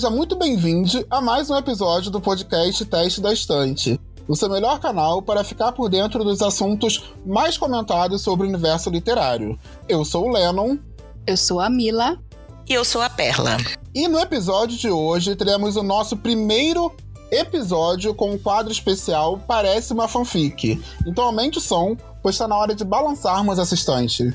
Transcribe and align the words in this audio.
Seja 0.00 0.08
muito 0.08 0.34
bem-vindo 0.34 1.04
a 1.10 1.20
mais 1.20 1.50
um 1.50 1.56
episódio 1.58 2.10
do 2.10 2.22
podcast 2.22 2.82
Teste 2.86 3.20
da 3.20 3.34
Estante, 3.34 4.00
o 4.26 4.34
seu 4.34 4.48
melhor 4.48 4.80
canal 4.80 5.20
para 5.20 5.44
ficar 5.44 5.72
por 5.72 5.90
dentro 5.90 6.24
dos 6.24 6.40
assuntos 6.40 7.12
mais 7.26 7.58
comentados 7.58 8.22
sobre 8.22 8.46
o 8.46 8.48
universo 8.48 8.88
literário. 8.88 9.60
Eu 9.86 10.02
sou 10.02 10.24
o 10.24 10.32
Lennon. 10.32 10.78
Eu 11.26 11.36
sou 11.36 11.60
a 11.60 11.68
Mila. 11.68 12.18
E 12.66 12.72
eu 12.72 12.82
sou 12.82 13.02
a 13.02 13.10
Perla. 13.10 13.58
E 13.94 14.08
no 14.08 14.18
episódio 14.18 14.78
de 14.78 14.88
hoje 14.88 15.36
teremos 15.36 15.76
o 15.76 15.82
nosso 15.82 16.16
primeiro 16.16 16.90
episódio 17.30 18.14
com 18.14 18.30
um 18.30 18.38
quadro 18.38 18.72
especial 18.72 19.38
Parece 19.46 19.92
uma 19.92 20.08
fanfic. 20.08 20.82
Então 21.06 21.24
aumente 21.24 21.58
o 21.58 21.60
som, 21.60 21.94
pois 22.22 22.36
está 22.36 22.48
na 22.48 22.56
hora 22.56 22.74
de 22.74 22.86
balançarmos 22.86 23.58
essa 23.58 23.74
estante. 23.74 24.34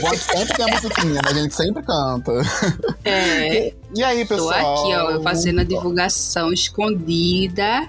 Bota 0.00 0.16
sempre 0.16 0.56
tem 0.56 0.64
a 0.64 0.74
musiquinha, 0.74 1.14
né? 1.14 1.20
A 1.24 1.34
gente 1.34 1.54
sempre 1.54 1.82
canta. 1.82 2.32
É. 3.04 3.74
E 3.94 4.02
aí, 4.02 4.24
pessoal? 4.24 4.74
Tô 4.74 4.92
aqui, 4.92 4.94
ó, 4.94 5.22
fazendo 5.22 5.60
a 5.60 5.64
divulgação 5.64 6.52
escondida 6.52 7.88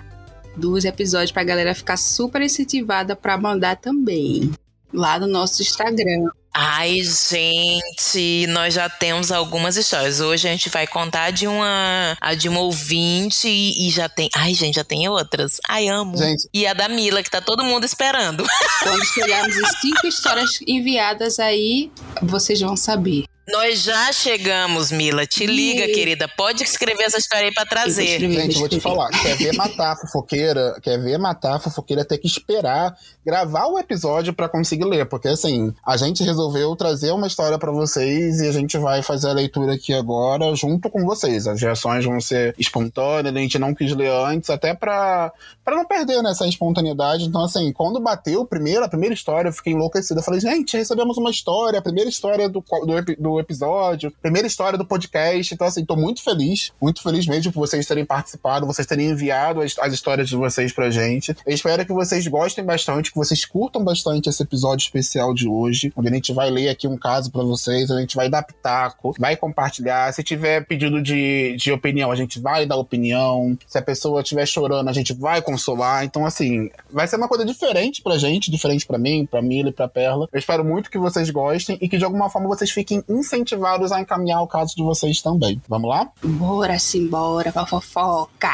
dos 0.56 0.86
episódios 0.86 1.32
pra 1.32 1.44
galera 1.44 1.74
ficar 1.74 1.98
super 1.98 2.42
incentivada 2.42 3.16
pra 3.16 3.38
mandar 3.38 3.78
também. 3.78 4.52
Lá 4.94 5.20
no 5.20 5.28
nosso 5.28 5.62
Instagram. 5.62 6.30
Ai, 6.56 7.00
gente, 7.02 8.46
nós 8.50 8.76
já 8.76 8.88
temos 8.88 9.32
algumas 9.32 9.76
histórias. 9.76 10.20
Hoje 10.20 10.48
a 10.48 10.52
gente 10.52 10.70
vai 10.70 10.86
contar 10.86 11.32
de 11.32 11.48
uma, 11.48 12.16
a 12.22 12.36
de 12.36 12.48
uma 12.48 12.60
ouvinte 12.60 13.48
e, 13.48 13.88
e 13.88 13.90
já 13.90 14.08
tem. 14.08 14.30
Ai, 14.36 14.54
gente, 14.54 14.76
já 14.76 14.84
tem 14.84 15.10
outras. 15.10 15.60
Ai, 15.68 15.88
amo. 15.88 16.16
Gente. 16.16 16.48
E 16.54 16.68
a 16.68 16.74
da 16.74 16.88
Mila, 16.88 17.24
que 17.24 17.32
tá 17.32 17.42
todo 17.42 17.64
mundo 17.64 17.86
esperando. 17.86 18.46
Quando 18.84 19.04
chegarmos 19.04 19.58
em 19.58 19.66
cinco 19.82 20.06
histórias 20.06 20.60
enviadas 20.68 21.40
aí, 21.40 21.92
vocês 22.22 22.62
vão 22.62 22.78
saber. 22.78 23.26
Nós 23.46 23.84
já 23.84 24.12
chegamos, 24.14 24.90
Mila. 24.90 25.26
Te 25.26 25.46
liga, 25.46 25.86
E- 25.86 25.92
querida. 25.94 26.28
Pode 26.30 26.64
escrever 26.64 27.04
essa 27.04 27.18
história 27.18 27.48
aí 27.48 27.54
pra 27.54 27.64
Eu 27.64 27.68
trazer. 27.70 28.04
escrever, 28.06 28.42
Gente, 28.44 28.58
vou 28.60 28.70
te 28.70 28.80
falar, 28.80 29.10
quer 29.10 29.36
ver 29.36 29.54
matar 29.54 29.92
a 29.92 29.96
fofoqueira, 29.98 30.80
quer 30.82 30.98
ver 30.98 31.18
matar 31.18 31.56
a 31.56 31.60
fofoqueira, 31.60 32.06
ter 32.06 32.18
que 32.18 32.28
esperar 32.28 32.96
gravar 33.26 33.68
o 33.68 33.80
episódio 33.80 34.34
pra 34.34 34.50
conseguir 34.50 34.84
ler, 34.84 35.06
porque 35.06 35.30
assim, 35.30 35.74
a 35.86 35.96
gente 35.96 36.22
resolveu 36.24 36.76
trazer 36.76 37.12
uma 37.12 37.26
história 37.28 37.58
pra 37.58 37.72
vocês 37.72 38.42
e 38.42 38.48
a 38.48 38.52
gente 38.52 38.78
vai 38.78 39.02
fazer 39.02 39.30
a 39.30 39.34
leitura 39.34 39.74
aqui 39.76 39.94
agora 39.94 40.54
junto 40.56 40.90
com 40.90 41.06
vocês. 41.06 41.48
As 41.48 41.62
reações 41.62 42.04
vão 42.04 42.20
ser 42.20 42.54
espontâneas, 42.58 43.34
a 43.36 43.40
gente 43.40 43.58
não 43.60 43.74
quis 43.74 43.94
ler 43.96 44.12
antes, 44.12 44.50
até 44.50 44.74
pra, 44.74 45.32
pra 45.64 45.76
não 45.76 45.86
perder 45.86 46.22
né, 46.22 46.32
essa 46.32 46.46
espontaneidade. 46.48 47.24
Então 47.26 47.44
assim, 47.44 47.72
quando 47.72 48.00
bateu 48.02 48.42
o 48.42 48.46
primeiro, 48.46 48.84
a 48.84 48.90
primeira 48.90 49.14
história, 49.16 49.48
eu 49.50 49.54
fiquei 49.54 49.72
enlouquecida. 49.74 50.20
Eu 50.20 50.24
falei, 50.24 50.40
gente, 50.42 50.76
recebemos 50.76 51.18
uma 51.18 51.32
história, 51.32 51.80
a 51.80 51.82
primeira 51.82 52.10
história 52.10 52.50
do, 52.50 52.62
co- 52.62 52.86
do, 52.86 53.16
episódio, 53.40 54.14
primeira 54.22 54.48
história 54.48 54.78
do 54.78 54.86
podcast. 54.86 55.54
Então 55.54 55.68
assim, 55.68 55.86
tô 55.86 55.96
muito 55.96 56.24
feliz, 56.24 56.72
muito 56.82 57.02
feliz 57.02 57.26
mesmo 57.28 57.52
por 57.52 57.60
vocês 57.62 57.86
terem 57.86 58.06
participado, 58.06 58.66
vocês 58.66 58.88
terem 58.88 59.10
enviado 59.10 59.62
as, 59.62 59.78
as 59.80 59.94
histórias 59.94 60.30
de 60.30 60.36
vocês 60.36 60.72
pra 60.72 60.90
gente. 60.90 61.36
Eu 61.46 61.54
espero 61.54 61.86
que 61.86 61.94
vocês 61.94 62.26
gostem 62.28 62.64
bastante, 62.64 63.12
que 63.12 63.18
vocês 63.18 63.46
curtam 63.46 63.84
bastante 63.84 64.30
esse 64.30 64.42
episódio 64.42 64.84
especial 64.84 65.34
de 65.34 65.48
hoje, 65.48 65.92
onde 65.96 66.08
a 66.10 66.14
gente 66.14 66.34
vai 66.34 66.50
ler 66.50 66.70
aqui 66.70 66.88
um 66.88 66.98
caso 66.98 67.32
pra 67.32 67.44
vocês, 67.44 67.90
a 67.92 68.00
gente 68.00 68.16
vai 68.16 68.30
dar 68.30 68.44
pitaco, 68.44 69.14
vai 69.20 69.36
compartilhar. 69.36 70.12
Se 70.14 70.24
tiver 70.24 70.66
pedido 70.66 71.02
de, 71.02 71.56
de 71.58 71.72
opinião, 71.72 72.12
a 72.12 72.16
gente 72.16 72.40
vai 72.40 72.66
dar 72.66 72.78
opinião. 72.78 73.58
Se 73.68 73.78
a 73.78 73.82
pessoa 73.82 74.22
estiver 74.22 74.46
chorando, 74.46 74.90
a 74.90 74.94
gente 74.94 75.14
vai 75.14 75.42
consolar. 75.42 76.04
Então, 76.04 76.26
assim, 76.26 76.70
vai 76.92 77.08
ser 77.08 77.16
uma 77.16 77.28
coisa 77.28 77.46
diferente 77.46 78.02
pra 78.02 78.18
gente, 78.18 78.52
diferente 78.52 78.86
pra 78.86 78.98
mim, 78.98 79.28
pra 79.30 79.42
Mila 79.42 79.70
e 79.70 79.74
pra 79.74 79.88
Perla. 79.88 80.28
Eu 80.32 80.40
espero 80.40 80.64
muito 80.64 80.90
que 80.90 80.98
vocês 80.98 81.30
gostem 81.30 81.78
e 81.82 81.90
que 81.90 81.98
de 81.98 82.06
alguma 82.06 82.30
forma 82.30 82.48
vocês 82.48 82.72
fiquem 82.72 83.04
incentivados 83.26 83.92
a 83.92 84.02
encaminhar 84.02 84.42
o 84.42 84.48
caso 84.48 84.76
de 84.76 84.84
vocês 84.84 85.22
também. 85.22 85.62
Vamos 85.68 85.90
lá? 85.90 86.10
Bora 86.24 86.78
simbora 86.78 87.52
pra 87.52 87.66
fofoca. 87.66 88.52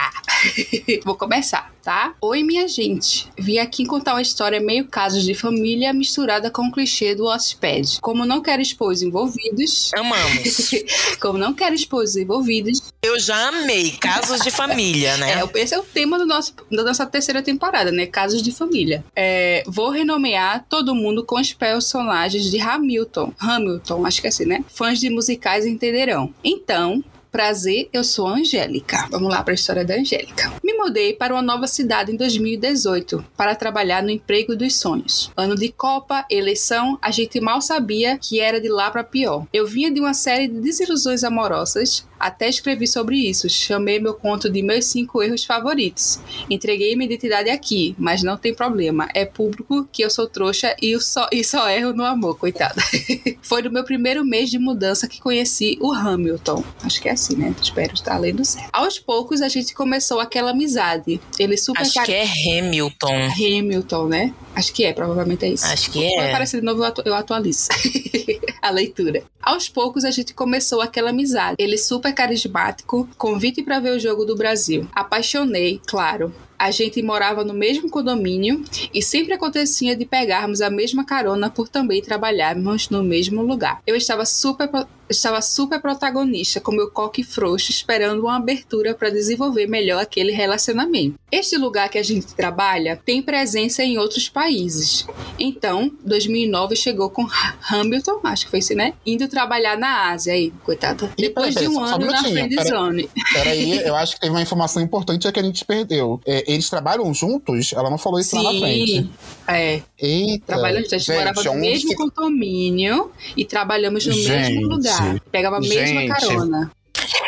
Vou 1.06 1.16
começar, 1.16 1.72
tá? 1.89 2.13
Oi, 2.22 2.44
minha 2.44 2.67
gente. 2.67 3.27
Vim 3.35 3.57
aqui 3.57 3.83
contar 3.83 4.13
uma 4.13 4.22
história 4.22 4.59
meio 4.59 4.85
casos 4.85 5.23
de 5.23 5.33
família 5.33 5.91
misturada 5.91 6.51
com 6.51 6.67
o 6.67 6.72
clichê 6.72 7.16
do 7.16 7.23
Wattpad. 7.23 8.00
Como 8.00 8.27
não 8.27 8.44
quero 8.44 8.61
expor 8.61 8.91
os 8.91 9.01
envolvidos... 9.01 9.89
Amamos. 9.95 10.69
Como 11.19 11.39
não 11.39 11.51
quero 11.51 11.73
expor 11.73 12.03
os 12.03 12.16
envolvidos... 12.16 12.94
Eu 13.01 13.19
já 13.19 13.47
amei. 13.47 13.94
Casos 13.94 14.41
de 14.41 14.51
família, 14.51 15.17
né? 15.17 15.41
É, 15.41 15.59
esse 15.59 15.73
é 15.73 15.79
o 15.79 15.83
tema 15.83 16.19
do 16.19 16.27
nosso, 16.27 16.53
da 16.72 16.83
nossa 16.83 17.07
terceira 17.07 17.41
temporada, 17.41 17.91
né? 17.91 18.06
Casos 18.06 18.44
de 18.44 18.51
família. 18.51 19.03
É, 19.16 19.63
vou 19.66 19.89
renomear 19.89 20.67
todo 20.69 20.94
mundo 20.94 21.25
com 21.25 21.39
os 21.39 21.53
personagens 21.53 22.51
de 22.51 22.59
Hamilton. 22.61 23.33
Hamilton, 23.39 24.06
acho 24.06 24.21
que 24.21 24.27
é 24.27 24.29
assim, 24.29 24.45
né? 24.45 24.63
Fãs 24.67 25.00
de 25.00 25.09
musicais 25.09 25.66
entenderão. 25.66 26.31
Então... 26.44 27.03
Prazer, 27.31 27.88
eu 27.94 28.03
sou 28.03 28.28
a 28.28 28.34
Angélica. 28.34 29.07
Vamos 29.12 29.29
lá 29.29 29.44
para 29.44 29.53
a 29.53 29.56
história 29.56 29.85
da 29.85 29.94
Angélica. 29.94 30.51
Me 30.63 30.73
mudei 30.73 31.13
para 31.13 31.31
uma 31.34 31.44
nova 31.44 31.67
cidade 31.67 32.12
em 32.12 32.16
2018 32.16 33.23
para 33.38 33.53
trabalhar 33.53 34.01
no 34.01 34.09
emprego 34.09 34.56
dos 34.56 34.75
sonhos. 34.75 35.31
Ano 35.38 35.56
de 35.56 35.72
Copa, 35.72 36.25
eleição, 36.28 36.97
a 37.00 37.12
gente 37.12 37.39
mal 37.39 37.62
sabia 37.62 38.18
que 38.18 38.39
era 38.39 38.59
de 38.59 38.68
lá 38.68 38.89
para 38.89 39.03
pior. 39.03 39.45
Eu 39.53 39.68
vinha 39.68 39.91
de 39.91 40.00
uma 40.00 40.16
série 40.16 40.47
de 40.47 40.59
desilusões 40.59 41.23
amorosas, 41.23 42.07
até 42.19 42.50
escrevi 42.50 42.88
sobre 42.88 43.18
isso. 43.18 43.50
Chamei 43.50 44.00
meu 44.00 44.13
conto 44.13 44.50
de 44.50 44.62
meus 44.62 44.85
cinco 44.85 45.22
erros 45.24 45.44
favoritos. 45.46 46.19
Entreguei 46.50 46.96
minha 46.96 47.06
identidade 47.06 47.50
aqui, 47.50 47.96
mas 47.97 48.22
não 48.24 48.38
tem 48.38 48.53
problema. 48.53 49.07
É 49.13 49.25
público 49.25 49.88
que 49.91 50.03
eu 50.03 50.09
sou 50.09 50.28
trouxa 50.28 50.75
e, 50.81 50.91
eu 50.91 51.00
só, 51.02 51.28
e 51.31 51.44
só 51.44 51.69
erro 51.69 51.94
no 51.94 52.03
amor, 52.03 52.38
coitada. 52.38 52.81
Foi 53.41 53.62
no 53.62 53.72
meu 53.72 53.84
primeiro 53.84 54.24
mês 54.25 54.50
de 54.50 54.59
mudança 54.59 55.07
que 55.07 55.19
conheci 55.22 55.78
o 55.81 55.91
Hamilton. 55.91 56.63
Acho 56.84 57.02
que 57.02 57.09
é 57.09 57.13
assim, 57.13 57.35
né? 57.35 57.53
Espero 57.62 57.94
estar 57.94 58.18
lendo 58.18 58.44
certo. 58.46 58.69
Aos 58.74 59.00
poucos 59.00 59.41
a 59.41 59.47
gente 59.50 59.74
começou 59.74 60.19
aquela 60.19 60.51
amizade. 60.51 61.19
Ele 61.40 61.57
super 61.57 61.81
Acho 61.81 62.03
que 62.03 62.12
é 62.13 62.24
Hamilton. 62.25 63.30
Hamilton, 63.36 64.07
né? 64.07 64.34
Acho 64.56 64.74
que 64.74 64.84
é, 64.84 64.91
provavelmente 64.94 65.46
é 65.46 65.50
isso. 65.50 65.66
Acho 65.66 65.90
que 65.91 66.00
Quando 66.00 66.24
é. 66.25 66.30
aparecer 66.30 66.59
de 66.59 66.66
novo, 66.66 66.81
eu 66.81 66.86
atu- 66.86 67.03
eu 67.06 67.13
atualizo 67.13 67.69
a 68.62 68.69
leitura. 68.69 69.24
Aos 69.41 69.69
poucos, 69.69 70.03
a 70.03 70.12
gente 70.12 70.34
começou 70.34 70.81
aquela 70.81 71.12
amizade. 71.12 71.56
Ele 71.57 71.78
super 71.78 72.09
carismático, 72.14 73.08
convite 73.18 73.64
para 73.64 73.80
ver 73.80 73.92
o 73.92 74.00
jogo 74.00 74.25
do 74.25 74.36
Brasil. 74.36 74.88
Apaixonei, 74.94 75.81
claro. 75.86 76.34
A 76.58 76.72
gente 76.72 77.02
morava 77.02 77.44
no 77.44 77.53
mesmo 77.53 77.90
condomínio 77.90 78.66
e 78.94 79.02
sempre 79.02 79.34
acontecia 79.34 79.96
de 79.96 80.06
pegarmos 80.06 80.59
a 80.59 80.69
mesma 80.69 81.06
carona 81.06 81.50
por 81.50 81.69
também 81.69 82.02
trabalharmos 82.02 82.90
no 82.90 83.02
mesmo 83.02 83.42
lugar. 83.42 83.81
Eu 83.88 83.96
estava 83.96 84.25
super 84.25 84.69
estava 85.09 85.42
super 85.42 85.81
protagonista 85.81 86.59
com 86.62 86.72
meu 86.72 86.90
coque 86.92 87.24
frouxo 87.24 87.72
esperando 87.72 88.22
uma 88.22 88.38
abertura 88.38 88.94
para 88.94 89.09
desenvolver 89.09 89.68
melhor 89.68 90.02
aquele 90.02 90.31
relacionamento. 90.31 91.16
Este 91.31 91.58
lugar 91.58 91.90
que 91.90 91.97
a 91.97 92.03
gente 92.03 92.28
trabalha 92.36 93.00
tem 93.06 93.22
presença 93.22 93.84
em 93.84 93.98
outros 93.98 94.30
países. 94.30 95.06
Então, 95.40 95.92
2009 96.06 96.75
chegou 96.75 97.09
com 97.09 97.28
Hamilton, 97.69 98.19
acho 98.24 98.46
que 98.46 98.52
foi 98.52 98.59
isso, 98.59 98.74
né? 98.75 98.94
Indo 99.06 99.28
trabalhar 99.28 99.78
na 99.78 100.09
Ásia 100.12 100.34
aí, 100.34 100.52
coitada. 100.64 101.12
Depois 101.18 101.56
de 101.56 101.68
um 101.68 101.74
só 101.75 101.84
ano 101.96 102.06
um 102.06 102.12
na 102.12 102.22
minutinho, 102.22 102.48
friend 102.56 102.69
zone. 102.69 103.09
Peraí, 103.34 103.78
eu 103.80 103.96
acho 103.96 104.16
que 104.16 104.22
teve 104.22 104.31
uma 104.34 104.42
informação 104.42 104.81
importante 104.81 105.31
que 105.31 105.40
a 105.40 105.44
gente 105.44 105.64
perdeu. 105.66 106.19
É, 106.25 106.51
eles 106.51 106.69
trabalham 106.69 107.13
juntos? 107.13 107.74
Ela 107.74 107.89
não 107.89 107.98
falou 107.98 108.19
isso 108.19 108.36
lá 108.36 108.44
na 108.54 108.60
frente. 108.60 108.92
Sim, 108.92 109.10
é. 109.48 109.81
Eita. 109.98 110.45
Trabalhamos, 110.48 110.92
a 110.94 110.98
gente, 110.98 111.12
morava 111.12 111.44
no 111.44 111.56
mesmo 111.56 111.89
se- 111.89 111.95
condomínio 111.95 113.12
e 113.36 113.45
trabalhamos 113.45 114.06
no 114.06 114.13
Gente, 114.13 114.30
mesmo 114.54 114.62
lugar. 114.68 114.99
Pegava 115.31 115.57
a 115.57 115.60
mesma 115.60 115.75
gente. 116.01 116.07
carona. 116.10 116.72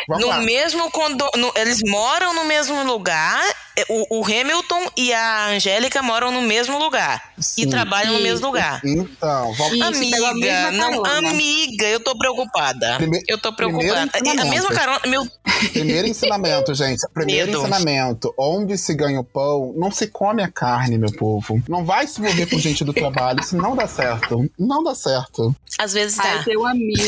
Vamos 0.08 0.24
No 0.24 0.28
lá. 0.30 0.38
mesmo 0.38 0.90
condo... 0.90 1.24
no- 1.36 1.52
eles 1.56 1.78
moram 1.86 2.34
no 2.34 2.44
mesmo 2.44 2.82
lugar. 2.84 3.40
é, 3.76 3.84
O, 3.88 4.20
o 4.20 4.24
Hamilton 4.24 4.86
e 4.96 5.12
a 5.12 5.46
Angélica 5.46 6.02
moram 6.02 6.30
no 6.30 6.42
mesmo 6.42 6.78
lugar. 6.78 7.31
Sim. 7.42 7.62
E 7.62 7.66
trabalham 7.68 8.14
no 8.14 8.20
mesmo 8.20 8.46
lugar. 8.46 8.80
Então, 8.84 9.52
vamos 9.54 9.80
amiga, 9.82 10.70
não, 10.72 11.02
carona. 11.02 11.30
amiga, 11.30 11.86
eu 11.88 12.00
tô 12.00 12.16
preocupada. 12.16 12.96
Prime- 12.98 13.22
eu 13.28 13.38
tô 13.38 13.52
preocupada. 13.52 14.10
E 14.24 14.28
A 14.38 14.44
mesma 14.44 14.70
carona, 14.70 15.00
meu, 15.06 15.26
Primeiro 15.72 16.08
ensinamento, 16.08 16.74
gente. 16.74 17.00
Primeiro 17.12 17.46
Medo. 17.52 17.60
ensinamento. 17.60 18.34
Onde 18.38 18.76
se 18.78 18.94
ganha 18.94 19.20
o 19.20 19.24
pão, 19.24 19.72
não 19.76 19.90
se 19.90 20.06
come 20.08 20.42
a 20.42 20.48
carne, 20.50 20.98
meu 20.98 21.12
povo. 21.12 21.62
Não 21.68 21.84
vai 21.84 22.06
se 22.06 22.20
envolver 22.20 22.46
com 22.46 22.58
gente 22.58 22.84
do 22.84 22.92
trabalho, 22.92 23.40
isso 23.40 23.56
não 23.56 23.76
dá 23.76 23.86
certo. 23.86 24.50
Não 24.58 24.82
dá 24.82 24.94
certo. 24.94 25.54
às 25.78 25.92
vezes 25.92 26.18
Aí 26.18 26.28
dá. 26.30 26.36
eu 26.36 26.44
tenho 26.44 26.60
uma 26.60 26.70
amiga, 26.70 27.02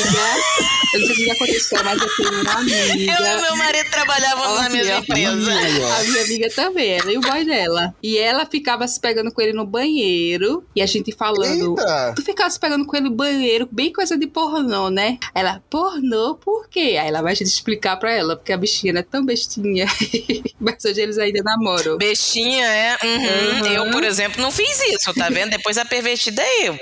eu 0.94 1.00
não 1.00 1.06
sei 1.06 1.12
o 1.14 1.16
que 1.16 1.31
aconteceu, 1.31 1.84
mas 1.84 2.00
eu 2.02 2.16
tenho 2.16 2.40
uma 2.42 2.52
amiga. 2.52 2.76
Eu 2.76 3.38
e 3.38 3.42
meu 3.42 3.56
marido 3.56 3.90
trabalhavam 3.90 4.54
na 4.62 4.69
mesma 4.70 4.98
empresa. 4.98 5.52
A 5.52 6.02
minha 6.04 6.25
amiga 6.25 6.50
também, 6.54 6.90
ela 6.92 7.12
e 7.12 7.19
o 7.19 7.20
boy 7.20 7.44
dela. 7.44 7.94
E 8.02 8.16
ela 8.19 8.46
ficava 8.46 8.86
se 8.86 9.00
pegando 9.00 9.32
com 9.32 9.40
ele 9.40 9.52
no 9.52 9.66
banheiro. 9.66 10.04
Banheiro 10.24 10.64
e 10.74 10.82
a 10.82 10.86
gente 10.86 11.12
falando. 11.12 11.78
Eita! 11.78 12.12
Tu 12.16 12.22
ficasse 12.22 12.58
pegando 12.58 12.86
com 12.86 12.96
ele 12.96 13.08
no 13.08 13.14
banheiro, 13.14 13.68
bem 13.70 13.92
coisa 13.92 14.16
de 14.16 14.26
pornô, 14.26 14.88
né? 14.90 15.18
Ela, 15.34 15.62
pornô, 15.68 16.34
por 16.36 16.68
quê? 16.68 16.96
Aí 17.00 17.08
ela 17.08 17.22
vai 17.22 17.34
te 17.34 17.44
explicar 17.44 17.96
pra 17.96 18.12
ela, 18.12 18.36
porque 18.36 18.52
a 18.52 18.56
bichinha 18.56 18.98
é 18.98 19.02
tão 19.02 19.24
bestinha. 19.24 19.86
Mas 20.58 20.84
hoje 20.84 21.00
eles 21.00 21.18
ainda 21.18 21.42
namoram. 21.42 21.98
Bestinha, 21.98 22.66
é. 22.66 22.96
Uhum. 23.02 23.64
Uhum. 23.64 23.66
Eu, 23.66 23.90
por 23.90 24.04
exemplo, 24.04 24.40
não 24.40 24.50
fiz 24.50 24.80
isso, 24.88 25.12
tá 25.14 25.28
vendo? 25.28 25.50
Depois 25.50 25.76
a 25.76 25.84
pervertida 25.84 26.42
é 26.42 26.68
eu. 26.68 26.78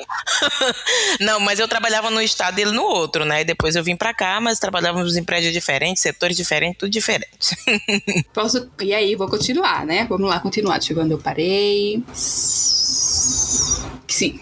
não, 1.20 1.40
mas 1.40 1.58
eu 1.58 1.66
trabalhava 1.66 2.10
no 2.10 2.20
estado 2.20 2.58
e 2.58 2.62
ele 2.62 2.72
no 2.72 2.82
outro, 2.82 3.24
né? 3.24 3.40
E 3.40 3.44
depois 3.44 3.74
eu 3.74 3.82
vim 3.82 3.96
pra 3.96 4.14
cá, 4.14 4.40
mas 4.40 4.58
trabalhávamos 4.58 5.16
em 5.16 5.24
prédios 5.24 5.52
diferentes, 5.52 6.02
setores 6.02 6.36
diferentes, 6.36 6.78
tudo 6.78 6.90
diferente. 6.90 7.56
Posso... 8.32 8.70
E 8.80 8.94
aí, 8.94 9.14
vou 9.16 9.28
continuar, 9.28 9.84
né? 9.84 10.06
Vamos 10.08 10.28
lá, 10.28 10.38
continuar. 10.40 10.80
Onde 10.98 11.12
eu 11.12 11.18
parei. 11.18 12.02
Sim, 14.06 14.38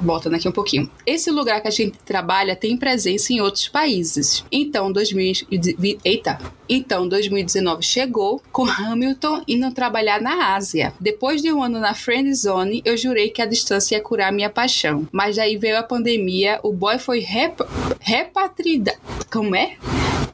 voltando 0.00 0.36
aqui 0.36 0.48
um 0.48 0.52
pouquinho. 0.52 0.90
Esse 1.06 1.30
lugar 1.30 1.60
que 1.62 1.68
a 1.68 1.70
gente 1.70 1.98
trabalha 2.04 2.54
tem 2.54 2.76
presença 2.76 3.32
em 3.32 3.40
outros 3.40 3.68
países. 3.68 4.44
Então, 4.52 4.92
2020, 4.92 5.98
eita. 6.04 6.38
Então, 6.68 7.08
2019 7.08 7.82
chegou 7.82 8.42
com 8.52 8.64
Hamilton 8.68 9.42
indo 9.48 9.70
trabalhar 9.72 10.20
na 10.20 10.54
Ásia. 10.54 10.92
Depois 11.00 11.40
de 11.40 11.52
um 11.52 11.62
ano 11.62 11.78
na 11.80 11.94
Friend 11.94 12.32
Zone, 12.34 12.82
eu 12.84 12.96
jurei 12.96 13.30
que 13.30 13.40
a 13.40 13.46
distância 13.46 13.96
ia 13.96 14.02
curar 14.02 14.32
minha 14.32 14.50
paixão. 14.50 15.08
Mas 15.10 15.36
daí 15.36 15.56
veio 15.56 15.78
a 15.78 15.82
pandemia, 15.82 16.60
o 16.62 16.72
boy 16.72 16.98
foi 16.98 17.20
rep 17.20 17.56
repatriado. 18.00 18.92
Como 19.30 19.54
é? 19.56 19.76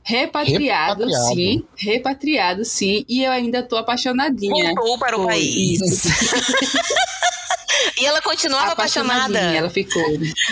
Repatriado, 0.05 1.05
Repatriado. 1.05 1.35
sim. 1.35 1.65
Repatriado, 1.77 2.65
sim. 2.65 3.05
E 3.09 3.23
eu 3.23 3.31
ainda 3.31 3.63
tô 3.63 3.77
apaixonadinha. 3.77 4.75
Voltou 4.75 4.99
para 4.99 5.17
o 5.17 5.23
Foi, 5.23 5.33
país. 5.33 5.81
E 8.01 8.05
ela 8.07 8.21
continuava 8.23 8.73
apaixonada. 8.73 9.39
Ela 9.39 9.71
ficou. 9.71 10.03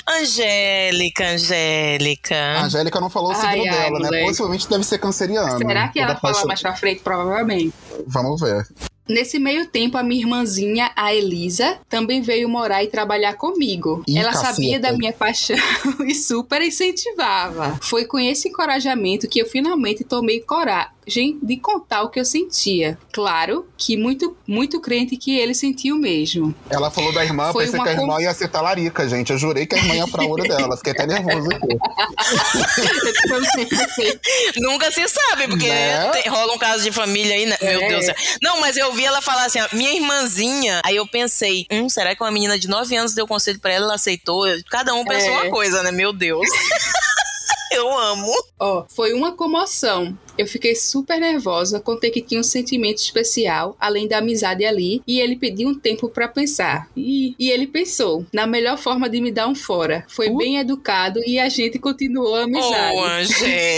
Angélica, 0.08 1.24
Angélica. 1.30 2.34
A 2.34 2.64
Angélica 2.64 3.00
não 3.00 3.10
falou 3.10 3.32
o 3.32 3.34
signo 3.34 3.48
Ai, 3.48 3.68
ai, 3.68 3.70
dela, 3.70 3.98
né? 3.98 4.06
moleque. 4.06 4.24
Possivelmente 4.26 4.68
deve 4.68 4.84
ser 4.84 4.98
canceriana. 4.98 5.58
Será 5.58 5.88
que 5.88 6.00
ela 6.00 6.16
fala 6.16 6.44
mais 6.46 6.60
pra 6.60 6.74
frente? 6.76 7.00
Provavelmente. 7.02 7.72
Vamos 8.06 8.40
ver. 8.40 8.66
Nesse 9.08 9.40
meio 9.40 9.66
tempo, 9.66 9.98
a 9.98 10.04
minha 10.04 10.20
irmãzinha, 10.20 10.92
a 10.94 11.12
Elisa, 11.12 11.78
também 11.88 12.22
veio 12.22 12.48
morar 12.48 12.84
e 12.84 12.86
trabalhar 12.86 13.34
comigo. 13.34 14.04
Ih, 14.06 14.16
Ela 14.18 14.30
caceta. 14.30 14.52
sabia 14.54 14.78
da 14.78 14.92
minha 14.92 15.12
paixão 15.12 15.56
e 16.06 16.14
super 16.14 16.62
incentivava. 16.62 17.76
Foi 17.82 18.04
com 18.04 18.20
esse 18.20 18.48
encorajamento 18.48 19.26
que 19.28 19.40
eu 19.42 19.46
finalmente 19.46 20.04
tomei 20.04 20.40
coragem 20.40 20.90
de 21.06 21.56
contar 21.56 22.02
o 22.02 22.08
que 22.08 22.20
eu 22.20 22.24
sentia. 22.24 22.96
Claro 23.12 23.66
que 23.76 23.96
muito, 23.96 24.36
muito 24.46 24.80
crente 24.80 25.16
que 25.16 25.36
ele 25.36 25.54
sentiu 25.54 25.96
mesmo. 25.96 26.54
Ela 26.68 26.90
falou 26.90 27.12
da 27.12 27.24
irmã, 27.24 27.52
Foi 27.52 27.64
pensei 27.64 27.80
que 27.80 27.88
a 27.88 27.92
irmã 27.92 28.14
con- 28.14 28.20
ia 28.20 28.32
ser 28.34 28.48
talarica, 28.48 29.08
gente. 29.08 29.32
Eu 29.32 29.38
jurei 29.38 29.66
que 29.66 29.74
a 29.74 29.78
irmã 29.78 29.94
ia 29.96 30.06
pra 30.06 30.22
olho 30.24 30.44
dela. 30.44 30.76
Fiquei 30.76 30.92
até 30.92 31.06
nervoso 31.06 31.48
aqui. 31.50 31.76
Nunca 34.60 34.90
se 34.92 35.06
sabe, 35.08 35.48
porque 35.48 35.68
Né? 35.68 36.08
tem- 36.10 36.28
rola 36.30 36.54
um 36.54 36.58
caso 36.58 36.82
de 36.84 36.92
família 36.92 37.34
aí, 37.34 37.46
né? 37.46 37.56
Meu 37.60 37.80
É. 37.82 37.88
Deus 37.88 38.00
do 38.00 38.06
céu. 38.06 38.14
Não, 38.42 38.60
mas 38.60 38.76
eu 38.76 38.92
vi 38.92 39.04
ela 39.04 39.20
falar 39.22 39.46
assim, 39.46 39.60
ó, 39.60 39.66
minha 39.72 39.92
irmãzinha. 39.92 40.80
Aí 40.84 40.96
eu 40.96 41.06
pensei, 41.06 41.66
hum, 41.70 41.88
será 41.88 42.14
que 42.14 42.22
uma 42.22 42.30
menina 42.30 42.58
de 42.58 42.68
9 42.68 42.94
anos 42.96 43.14
deu 43.14 43.26
conselho 43.26 43.58
pra 43.60 43.72
ela, 43.72 43.86
ela 43.86 43.94
aceitou? 43.94 44.44
Cada 44.70 44.94
um 44.94 45.04
pensou 45.04 45.30
É. 45.30 45.42
uma 45.42 45.50
coisa, 45.50 45.82
né? 45.82 45.90
Meu 45.90 46.12
Deus. 46.12 46.46
eu 47.72 47.98
amo. 47.98 48.32
Ó, 48.58 48.84
foi 48.94 49.12
uma 49.12 49.32
comoção. 49.32 50.16
Eu 50.40 50.46
fiquei 50.46 50.74
super 50.74 51.20
nervosa, 51.20 51.78
contei 51.80 52.10
que 52.10 52.22
tinha 52.22 52.40
um 52.40 52.44
sentimento 52.44 52.96
especial, 52.96 53.76
além 53.78 54.08
da 54.08 54.18
amizade 54.18 54.64
ali, 54.64 55.02
e 55.06 55.20
ele 55.20 55.36
pediu 55.36 55.68
um 55.68 55.74
tempo 55.78 56.08
pra 56.08 56.26
pensar. 56.28 56.88
E, 56.96 57.34
e 57.38 57.50
ele 57.50 57.66
pensou, 57.66 58.24
na 58.32 58.46
melhor 58.46 58.78
forma 58.78 59.06
de 59.08 59.20
me 59.20 59.30
dar 59.30 59.46
um 59.48 59.54
fora. 59.54 60.02
Foi 60.08 60.28
Uh. 60.30 60.36
bem 60.38 60.56
educado 60.58 61.20
e 61.26 61.38
a 61.38 61.48
gente 61.50 61.78
continuou 61.78 62.36
a 62.36 62.44
amizade. 62.44 62.96
Ô, 62.96 63.02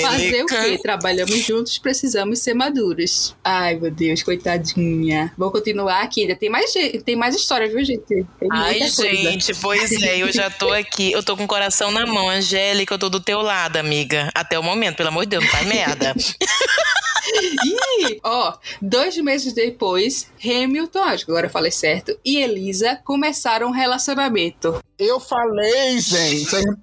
Fazer 0.02 0.42
o 0.42 0.44
Angélica. 0.44 0.62
quê? 0.64 0.78
Trabalhamos 0.80 1.34
juntos, 1.44 1.78
precisamos 1.78 2.38
ser 2.38 2.54
maduros. 2.54 3.34
Ai, 3.42 3.74
meu 3.74 3.90
Deus, 3.90 4.22
coitadinha. 4.22 5.32
Vou 5.36 5.50
continuar 5.50 6.02
aqui. 6.02 6.20
Ainda 6.22 6.36
tem 6.36 6.48
mais, 6.48 6.72
tem 7.04 7.16
mais 7.16 7.34
história, 7.34 7.66
viu, 7.68 7.84
gente? 7.84 8.02
Tem 8.06 8.26
Ai, 8.52 8.78
muita 8.78 8.94
coisa. 8.96 9.16
gente, 9.16 9.54
pois 9.56 10.00
é, 10.00 10.18
eu 10.22 10.30
já 10.32 10.48
tô 10.48 10.70
aqui. 10.72 11.10
Eu 11.10 11.24
tô 11.24 11.36
com 11.36 11.42
o 11.44 11.48
coração 11.48 11.90
na 11.90 12.06
mão, 12.06 12.28
Angélica, 12.28 12.94
eu 12.94 12.98
tô 12.98 13.08
do 13.08 13.18
teu 13.18 13.40
lado, 13.42 13.78
amiga. 13.78 14.30
Até 14.32 14.56
o 14.58 14.62
momento, 14.62 14.96
pelo 14.96 15.08
amor 15.08 15.24
de 15.24 15.30
Deus, 15.30 15.44
não 15.44 15.50
faz 15.50 15.66
merda. 15.66 16.14
Ó, 18.24 18.54
dois 18.80 19.16
meses 19.18 19.52
depois, 19.52 20.28
Hamilton, 20.44 21.04
acho 21.04 21.24
que 21.24 21.30
agora 21.30 21.46
eu 21.46 21.50
falei 21.50 21.70
certo, 21.70 22.18
e 22.24 22.38
Elisa 22.38 22.96
começaram 23.04 23.68
um 23.68 23.72
relacionamento. 23.72 24.82
Eu 25.04 25.18
falei, 25.18 25.98
gente. 25.98 26.54
A 26.54 26.60
irmã, 26.60 26.76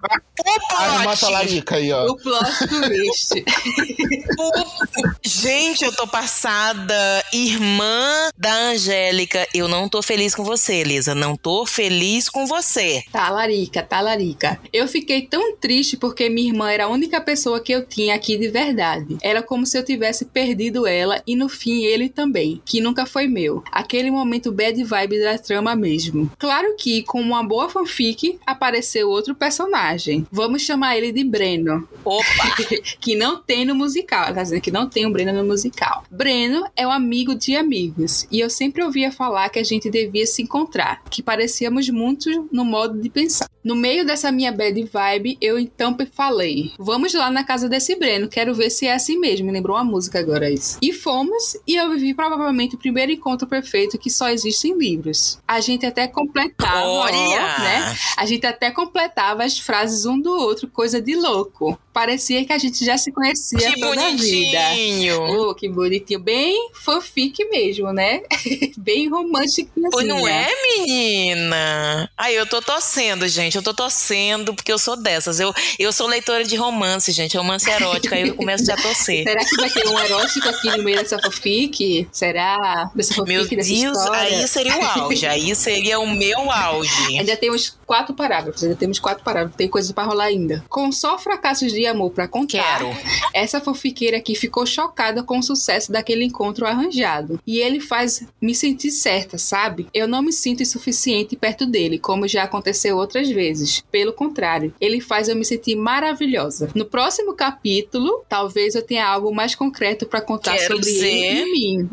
a 0.78 0.86
irmã 0.88 1.04
plot. 1.04 1.20
talarica 1.22 1.76
aí, 1.78 1.92
ó. 1.92 2.06
O 2.06 2.18
plot 2.18 2.68
twist. 2.68 3.46
Gente, 5.24 5.84
eu 5.86 5.96
tô 5.96 6.08
passada. 6.08 6.94
Irmã 7.32 8.30
da 8.38 8.54
Angélica, 8.72 9.48
eu 9.54 9.68
não 9.68 9.88
tô 9.88 10.02
feliz 10.02 10.34
com 10.36 10.44
você, 10.44 10.76
Elisa. 10.76 11.14
Não 11.16 11.36
tô 11.36 11.66
feliz 11.66 12.30
com 12.30 12.46
você. 12.46 13.04
talarica, 13.12 13.84
talarica. 13.84 14.60
Eu 14.74 14.88
fiquei 14.88 15.22
tão 15.22 15.56
triste 15.56 15.96
porque 15.98 16.30
minha 16.30 16.50
irmã 16.50 16.70
era 16.72 16.86
a 16.86 16.90
única 16.90 17.22
pessoa 17.22 17.60
que 17.60 17.72
eu 17.72 17.86
tinha 17.86 18.16
aqui 18.16 18.38
de 18.38 18.50
verdade. 18.50 19.18
Era 19.22 19.42
como 19.42 19.66
se 19.66 19.78
eu 19.78 19.84
tivesse 19.86 20.26
perdido 20.26 20.88
ela 20.88 21.22
e 21.26 21.36
no 21.36 21.48
fim 21.48 21.84
ele 21.86 22.10
também, 22.10 22.62
que 22.66 22.82
nunca 22.82 23.06
foi 23.06 23.28
meu. 23.28 23.64
Aquele 23.72 24.12
momento 24.12 24.52
bad 24.52 24.82
vibe 24.84 25.20
da 25.20 25.38
trama 25.38 25.76
mesmo. 25.76 26.32
Claro 26.38 26.76
que, 26.78 27.04
com 27.04 27.22
uma 27.22 27.44
boa 27.44 27.70
fanfic, 27.70 28.09
apareceu 28.46 29.10
outro 29.10 29.36
personagem. 29.36 30.26
Vamos 30.32 30.62
chamar 30.62 30.98
ele 30.98 31.12
de 31.12 31.24
Breno. 31.24 31.88
Opa! 32.04 32.56
que 33.00 33.16
não 33.16 33.42
tem 33.42 33.66
no 33.66 33.76
musical. 33.76 34.26
Ela 34.26 34.36
tá 34.36 34.44
dizendo 34.44 34.62
que 34.62 34.72
não 34.72 34.90
tem 34.90 35.06
o 35.06 35.12
Breno 35.12 35.34
no 35.34 35.46
musical. 35.46 36.04
Breno 36.10 36.66
é 36.76 36.88
um 36.88 36.92
amigo 36.92 37.36
de 37.36 37.56
amigos. 37.56 38.28
E 38.32 38.40
eu 38.40 38.50
sempre 38.50 38.84
ouvia 38.84 39.12
falar 39.12 39.50
que 39.50 39.60
a 39.60 39.64
gente 39.64 39.90
devia 39.90 40.26
se 40.26 40.42
encontrar. 40.42 41.02
Que 41.10 41.24
parecíamos 41.24 41.90
muito 41.90 42.48
no 42.52 42.66
modo 42.66 43.00
de 43.00 43.10
pensar. 43.10 43.50
No 43.64 43.76
meio 43.76 44.06
dessa 44.06 44.32
minha 44.32 44.52
bad 44.52 44.82
vibe, 44.84 45.38
eu 45.42 45.60
então 45.60 45.96
falei: 46.12 46.72
Vamos 46.80 47.14
lá 47.14 47.30
na 47.30 47.44
casa 47.44 47.68
desse 47.68 47.96
Breno, 47.96 48.30
quero 48.30 48.56
ver 48.56 48.70
se 48.70 48.88
é 48.88 48.94
assim 48.94 49.20
mesmo. 49.20 49.48
Me 49.48 49.52
lembrou 49.52 49.76
uma 49.76 49.84
música 49.84 50.20
agora 50.20 50.50
isso. 50.50 50.78
E 50.82 50.94
fomos, 50.94 51.58
e 51.68 51.76
eu 51.76 51.90
vivi 51.92 52.14
provavelmente 52.14 52.76
o 52.76 52.80
primeiro 52.80 53.12
encontro 53.12 53.48
perfeito 53.48 53.98
que 53.98 54.10
só 54.10 54.30
existe 54.30 54.68
em 54.68 54.78
livros. 54.78 55.40
A 55.48 55.60
gente 55.60 55.86
até 55.86 56.08
completava, 56.08 56.88
Olha! 56.88 57.60
né? 57.60 57.89
A 58.18 58.26
gente 58.26 58.46
até 58.46 58.72
completava 58.72 59.44
as 59.44 59.60
frases 59.60 60.06
um 60.06 60.20
do 60.20 60.32
outro, 60.32 60.68
coisa 60.68 61.02
de 61.02 61.16
louco. 61.16 61.80
Parecia 62.00 62.46
que 62.46 62.54
a 62.54 62.58
gente 62.58 62.86
já 62.86 62.98
se 62.98 63.12
conhecia 63.12 63.74
Que 63.74 63.78
toda 63.82 64.02
a 64.02 64.12
vida. 64.12 64.58
bonitinho! 64.58 65.22
Oh, 65.50 65.54
que 65.54 65.68
bonitinho. 65.68 66.18
Bem 66.22 66.70
fanfic 66.74 67.44
mesmo, 67.50 67.92
né? 67.92 68.22
Bem 68.78 69.10
romântico. 69.10 69.70
Pois 69.92 70.08
não 70.08 70.26
é, 70.26 70.48
menina? 70.78 72.10
Ai, 72.18 72.40
eu 72.40 72.46
tô 72.46 72.62
torcendo, 72.62 73.28
gente. 73.28 73.58
Eu 73.58 73.62
tô 73.62 73.74
torcendo 73.74 74.54
porque 74.56 74.72
eu 74.72 74.78
sou 74.78 74.96
dessas. 74.96 75.42
Eu, 75.42 75.54
eu 75.78 75.92
sou 75.92 76.08
leitora 76.08 76.46
de 76.46 76.56
romance, 76.56 77.12
gente. 77.12 77.36
Romance 77.36 77.70
erótico. 77.70 78.16
Aí 78.16 78.30
eu 78.30 78.36
começo 78.36 78.66
já 78.66 78.76
a 78.76 78.82
torcer. 78.82 79.24
Será 79.28 79.44
que 79.44 79.56
vai 79.58 79.70
ter 79.70 79.86
um 79.86 80.00
erótico 80.00 80.48
aqui 80.48 80.70
no 80.78 80.84
meio 80.84 81.00
dessa 81.00 81.20
fanfic? 81.20 82.08
Será? 82.14 82.90
Dessa 82.96 83.14
fanfic, 83.14 83.34
Meu 83.34 83.46
Deus, 83.46 83.68
história? 83.68 84.22
aí 84.22 84.48
seria 84.48 84.78
o 84.78 84.86
auge. 84.86 85.28
Aí 85.28 85.54
seria 85.54 86.00
o 86.00 86.08
meu 86.08 86.50
auge. 86.50 87.18
Ainda 87.18 87.36
temos 87.36 87.78
quatro 87.86 88.14
parágrafos, 88.16 88.64
ainda 88.64 88.76
temos 88.78 89.00
quatro 89.00 89.22
parágrafos, 89.22 89.58
tem 89.58 89.68
coisa 89.68 89.94
pra 89.94 90.06
rolar 90.06 90.26
ainda. 90.26 90.64
Com 90.70 90.92
só 90.92 91.18
fracassos 91.18 91.74
de 91.74 91.89
amor 91.90 92.12
pra 92.12 92.28
contar, 92.28 92.80
Quero. 92.80 92.90
essa 93.34 93.60
fanfiqueira 93.60 94.18
aqui 94.18 94.36
ficou 94.36 94.66
chocada 94.66 95.22
com 95.24 95.40
o 95.40 95.44
sucesso 95.44 95.92
daquele 95.92 96.24
encontro 96.24 96.66
arranjado. 96.66 97.40
E 97.46 97.60
ele 97.60 97.80
faz 97.80 98.24
me 98.42 98.56
sentir 98.56 98.92
certa, 98.92 99.38
sabe? 99.38 99.88
Eu 99.94 100.08
não 100.08 100.22
me 100.22 100.32
sinto 100.32 100.64
insuficiente 100.64 101.36
perto 101.36 101.66
dele, 101.66 102.00
como 102.00 102.28
já 102.28 102.44
aconteceu 102.44 102.98
outras 102.98 103.30
vezes. 103.30 103.84
Pelo 103.92 104.14
contrário, 104.14 104.74
ele 104.80 105.02
faz 105.02 105.28
eu 105.28 105.36
me 105.36 105.44
sentir 105.46 105.76
maravilhosa. 105.76 106.70
No 106.76 106.86
próximo 106.86 107.34
capítulo, 107.34 108.24
talvez 108.30 108.76
eu 108.76 108.82
tenha 108.82 109.06
algo 109.08 109.34
mais 109.34 109.56
concreto 109.56 110.06
pra 110.06 110.22
contar 110.22 110.54
Quero 110.56 110.76
sobre 110.76 110.86
dizer- 110.92 111.08
ele 111.08 111.42
e 111.42 111.52
mim. 111.78 111.90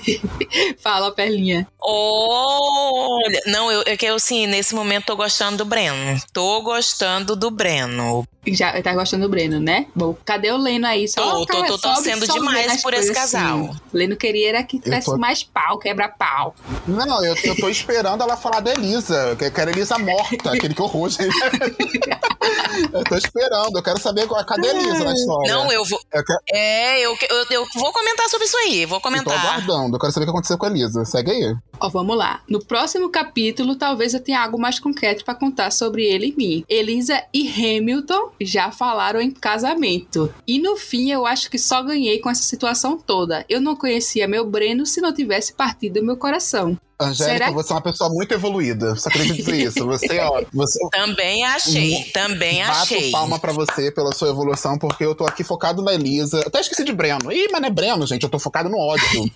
Fala, 0.82 1.12
Perlinha. 1.12 1.66
Olha, 1.80 3.40
não, 3.46 3.70
eu, 3.70 3.82
é 3.86 3.96
que 3.96 4.06
eu 4.06 4.18
sim, 4.18 4.46
nesse 4.46 4.74
momento 4.74 5.06
tô 5.06 5.16
gostando 5.16 5.58
do 5.58 5.64
Breno. 5.64 6.20
Tô 6.32 6.60
gostando 6.62 7.34
do 7.36 7.50
Breno. 7.50 8.26
Já 8.44 8.80
tá 8.82 8.92
gostando 8.94 9.22
do 9.24 9.28
Breno, 9.30 9.60
né? 9.60 9.86
Bom, 9.94 10.16
cadê 10.24 10.50
o 10.50 10.56
Leno 10.56 10.84
aí? 10.86 11.06
Só 11.06 11.22
Tô, 11.22 11.46
tô- 11.46 11.64
tô 11.64 11.78
torcendo 11.78 12.26
demais 12.26 12.82
por 12.82 12.92
esse 12.92 13.12
coisas 13.12 13.32
casal. 13.32 13.58
assim. 13.60 13.68
O 13.92 13.96
Leno 13.96 14.16
queria 14.16 14.48
era 14.48 14.62
que 14.64 14.80
tivesse 14.80 15.06
tô- 15.06 15.16
mais 15.16 15.44
pau, 15.44 15.78
quebra-pau. 15.78 16.52
Não, 16.88 17.24
eu, 17.24 17.36
eu 17.44 17.56
tô 17.56 17.68
esperando 17.68 18.20
ela 18.22 18.36
falar 18.36 18.58
da 18.58 18.72
Elisa. 18.72 19.36
Eu 19.40 19.52
quero 19.52 19.70
a 19.70 19.72
Elisa 19.72 19.96
morta, 19.98 20.50
aquele 20.52 20.74
que 20.74 20.82
horror, 20.82 21.08
gente. 21.08 21.30
eu 22.92 23.04
tô 23.04 23.16
esperando, 23.16 23.76
eu 23.78 23.82
quero 23.82 24.00
saber 24.00 24.26
qual- 24.26 24.44
cadê 24.44 24.68
a 24.70 24.74
Elisa 24.74 25.04
na 25.04 25.12
história. 25.12 25.52
Não, 25.52 25.70
eu 25.72 25.84
vou. 25.84 26.00
Eu 26.12 26.24
quero- 26.24 26.40
É, 26.52 27.00
eu, 27.00 27.16
eu, 27.30 27.46
eu 27.50 27.66
vou 27.76 27.92
comentar 27.92 28.28
sobre 28.28 28.46
isso 28.46 28.56
aí. 28.56 28.84
Vou 28.86 28.96
eu 28.98 29.00
tô 29.00 29.08
comentar. 29.08 29.38
aguardando. 29.38 29.81
Falando. 29.82 29.94
Eu 29.94 29.98
quero 29.98 30.12
saber 30.12 30.24
o 30.24 30.26
que 30.26 30.30
aconteceu 30.30 30.58
com 30.58 30.66
a 30.66 30.70
Elisa. 30.70 31.04
Segue 31.04 31.30
aí. 31.30 31.56
Ó, 31.80 31.88
vamos 31.88 32.16
lá. 32.16 32.40
No 32.48 32.64
próximo 32.64 33.08
capítulo, 33.10 33.76
talvez 33.76 34.14
eu 34.14 34.20
tenha 34.20 34.42
algo 34.42 34.60
mais 34.60 34.78
concreto 34.78 35.24
para 35.24 35.34
contar 35.34 35.70
sobre 35.70 36.04
ele 36.04 36.28
e 36.28 36.36
mim. 36.36 36.64
Elisa 36.68 37.22
e 37.32 37.48
Hamilton 37.48 38.30
já 38.40 38.70
falaram 38.70 39.20
em 39.20 39.30
casamento. 39.30 40.32
E 40.46 40.58
no 40.58 40.76
fim, 40.76 41.10
eu 41.10 41.26
acho 41.26 41.50
que 41.50 41.58
só 41.58 41.82
ganhei 41.82 42.18
com 42.20 42.30
essa 42.30 42.42
situação 42.42 42.96
toda. 42.96 43.44
Eu 43.48 43.60
não 43.60 43.76
conhecia 43.76 44.28
meu 44.28 44.48
Breno 44.48 44.86
se 44.86 45.00
não 45.00 45.12
tivesse 45.12 45.54
partido 45.54 46.02
meu 46.02 46.16
coração. 46.16 46.78
Angélica, 47.04 47.38
Será? 47.46 47.50
você 47.50 47.72
é 47.72 47.76
uma 47.76 47.82
pessoa 47.82 48.10
muito 48.10 48.32
evoluída. 48.32 48.96
Só 48.96 49.10
queria 49.10 49.34
dizer 49.34 49.56
isso. 49.66 49.86
Você, 49.86 50.18
ó, 50.20 50.42
você... 50.52 50.78
Também 50.90 51.44
achei, 51.44 52.04
também 52.12 52.64
Bato 52.64 52.72
achei. 52.82 53.10
palma 53.10 53.38
pra 53.38 53.52
você 53.52 53.90
pela 53.90 54.12
sua 54.12 54.28
evolução, 54.28 54.78
porque 54.78 55.04
eu 55.04 55.14
tô 55.14 55.26
aqui 55.26 55.44
focado 55.44 55.82
na 55.82 55.94
Elisa. 55.94 56.40
Até 56.46 56.60
esqueci 56.60 56.84
de 56.84 56.92
Breno. 56.92 57.32
Ih, 57.32 57.48
mas 57.50 57.60
não 57.60 57.68
é 57.68 57.70
Breno, 57.70 58.06
gente. 58.06 58.22
Eu 58.22 58.30
tô 58.30 58.38
focado 58.38 58.68
no 58.68 58.78
ódio. 58.78 59.02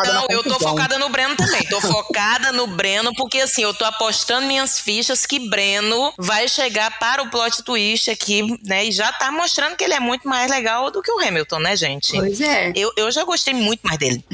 Eu 0.00 0.14
não, 0.14 0.26
eu 0.30 0.42
tô 0.42 0.58
focada 0.58 0.98
no 0.98 1.08
Breno 1.08 1.36
também. 1.36 1.62
Tô 1.64 1.80
focada 1.80 2.52
no 2.52 2.66
Breno, 2.66 3.12
porque 3.14 3.40
assim, 3.40 3.62
eu 3.62 3.74
tô 3.74 3.84
apostando 3.84 4.46
minhas 4.46 4.78
fichas 4.78 5.26
que 5.26 5.48
Breno 5.48 6.12
vai 6.18 6.48
chegar 6.48 6.98
para 6.98 7.22
o 7.22 7.30
plot 7.30 7.62
twist 7.62 8.10
aqui, 8.10 8.42
né? 8.64 8.86
E 8.86 8.92
já 8.92 9.12
tá 9.12 9.30
mostrando 9.30 9.76
que 9.76 9.84
ele 9.84 9.94
é 9.94 10.00
muito 10.00 10.28
mais 10.28 10.50
legal 10.50 10.90
do 10.90 11.02
que 11.02 11.10
o 11.10 11.20
Hamilton, 11.20 11.58
né, 11.58 11.76
gente? 11.76 12.12
Pois 12.12 12.40
é. 12.40 12.72
Eu, 12.74 12.92
eu 12.96 13.10
já 13.10 13.24
gostei 13.24 13.54
muito 13.54 13.80
mais 13.82 13.98
dele. 13.98 14.24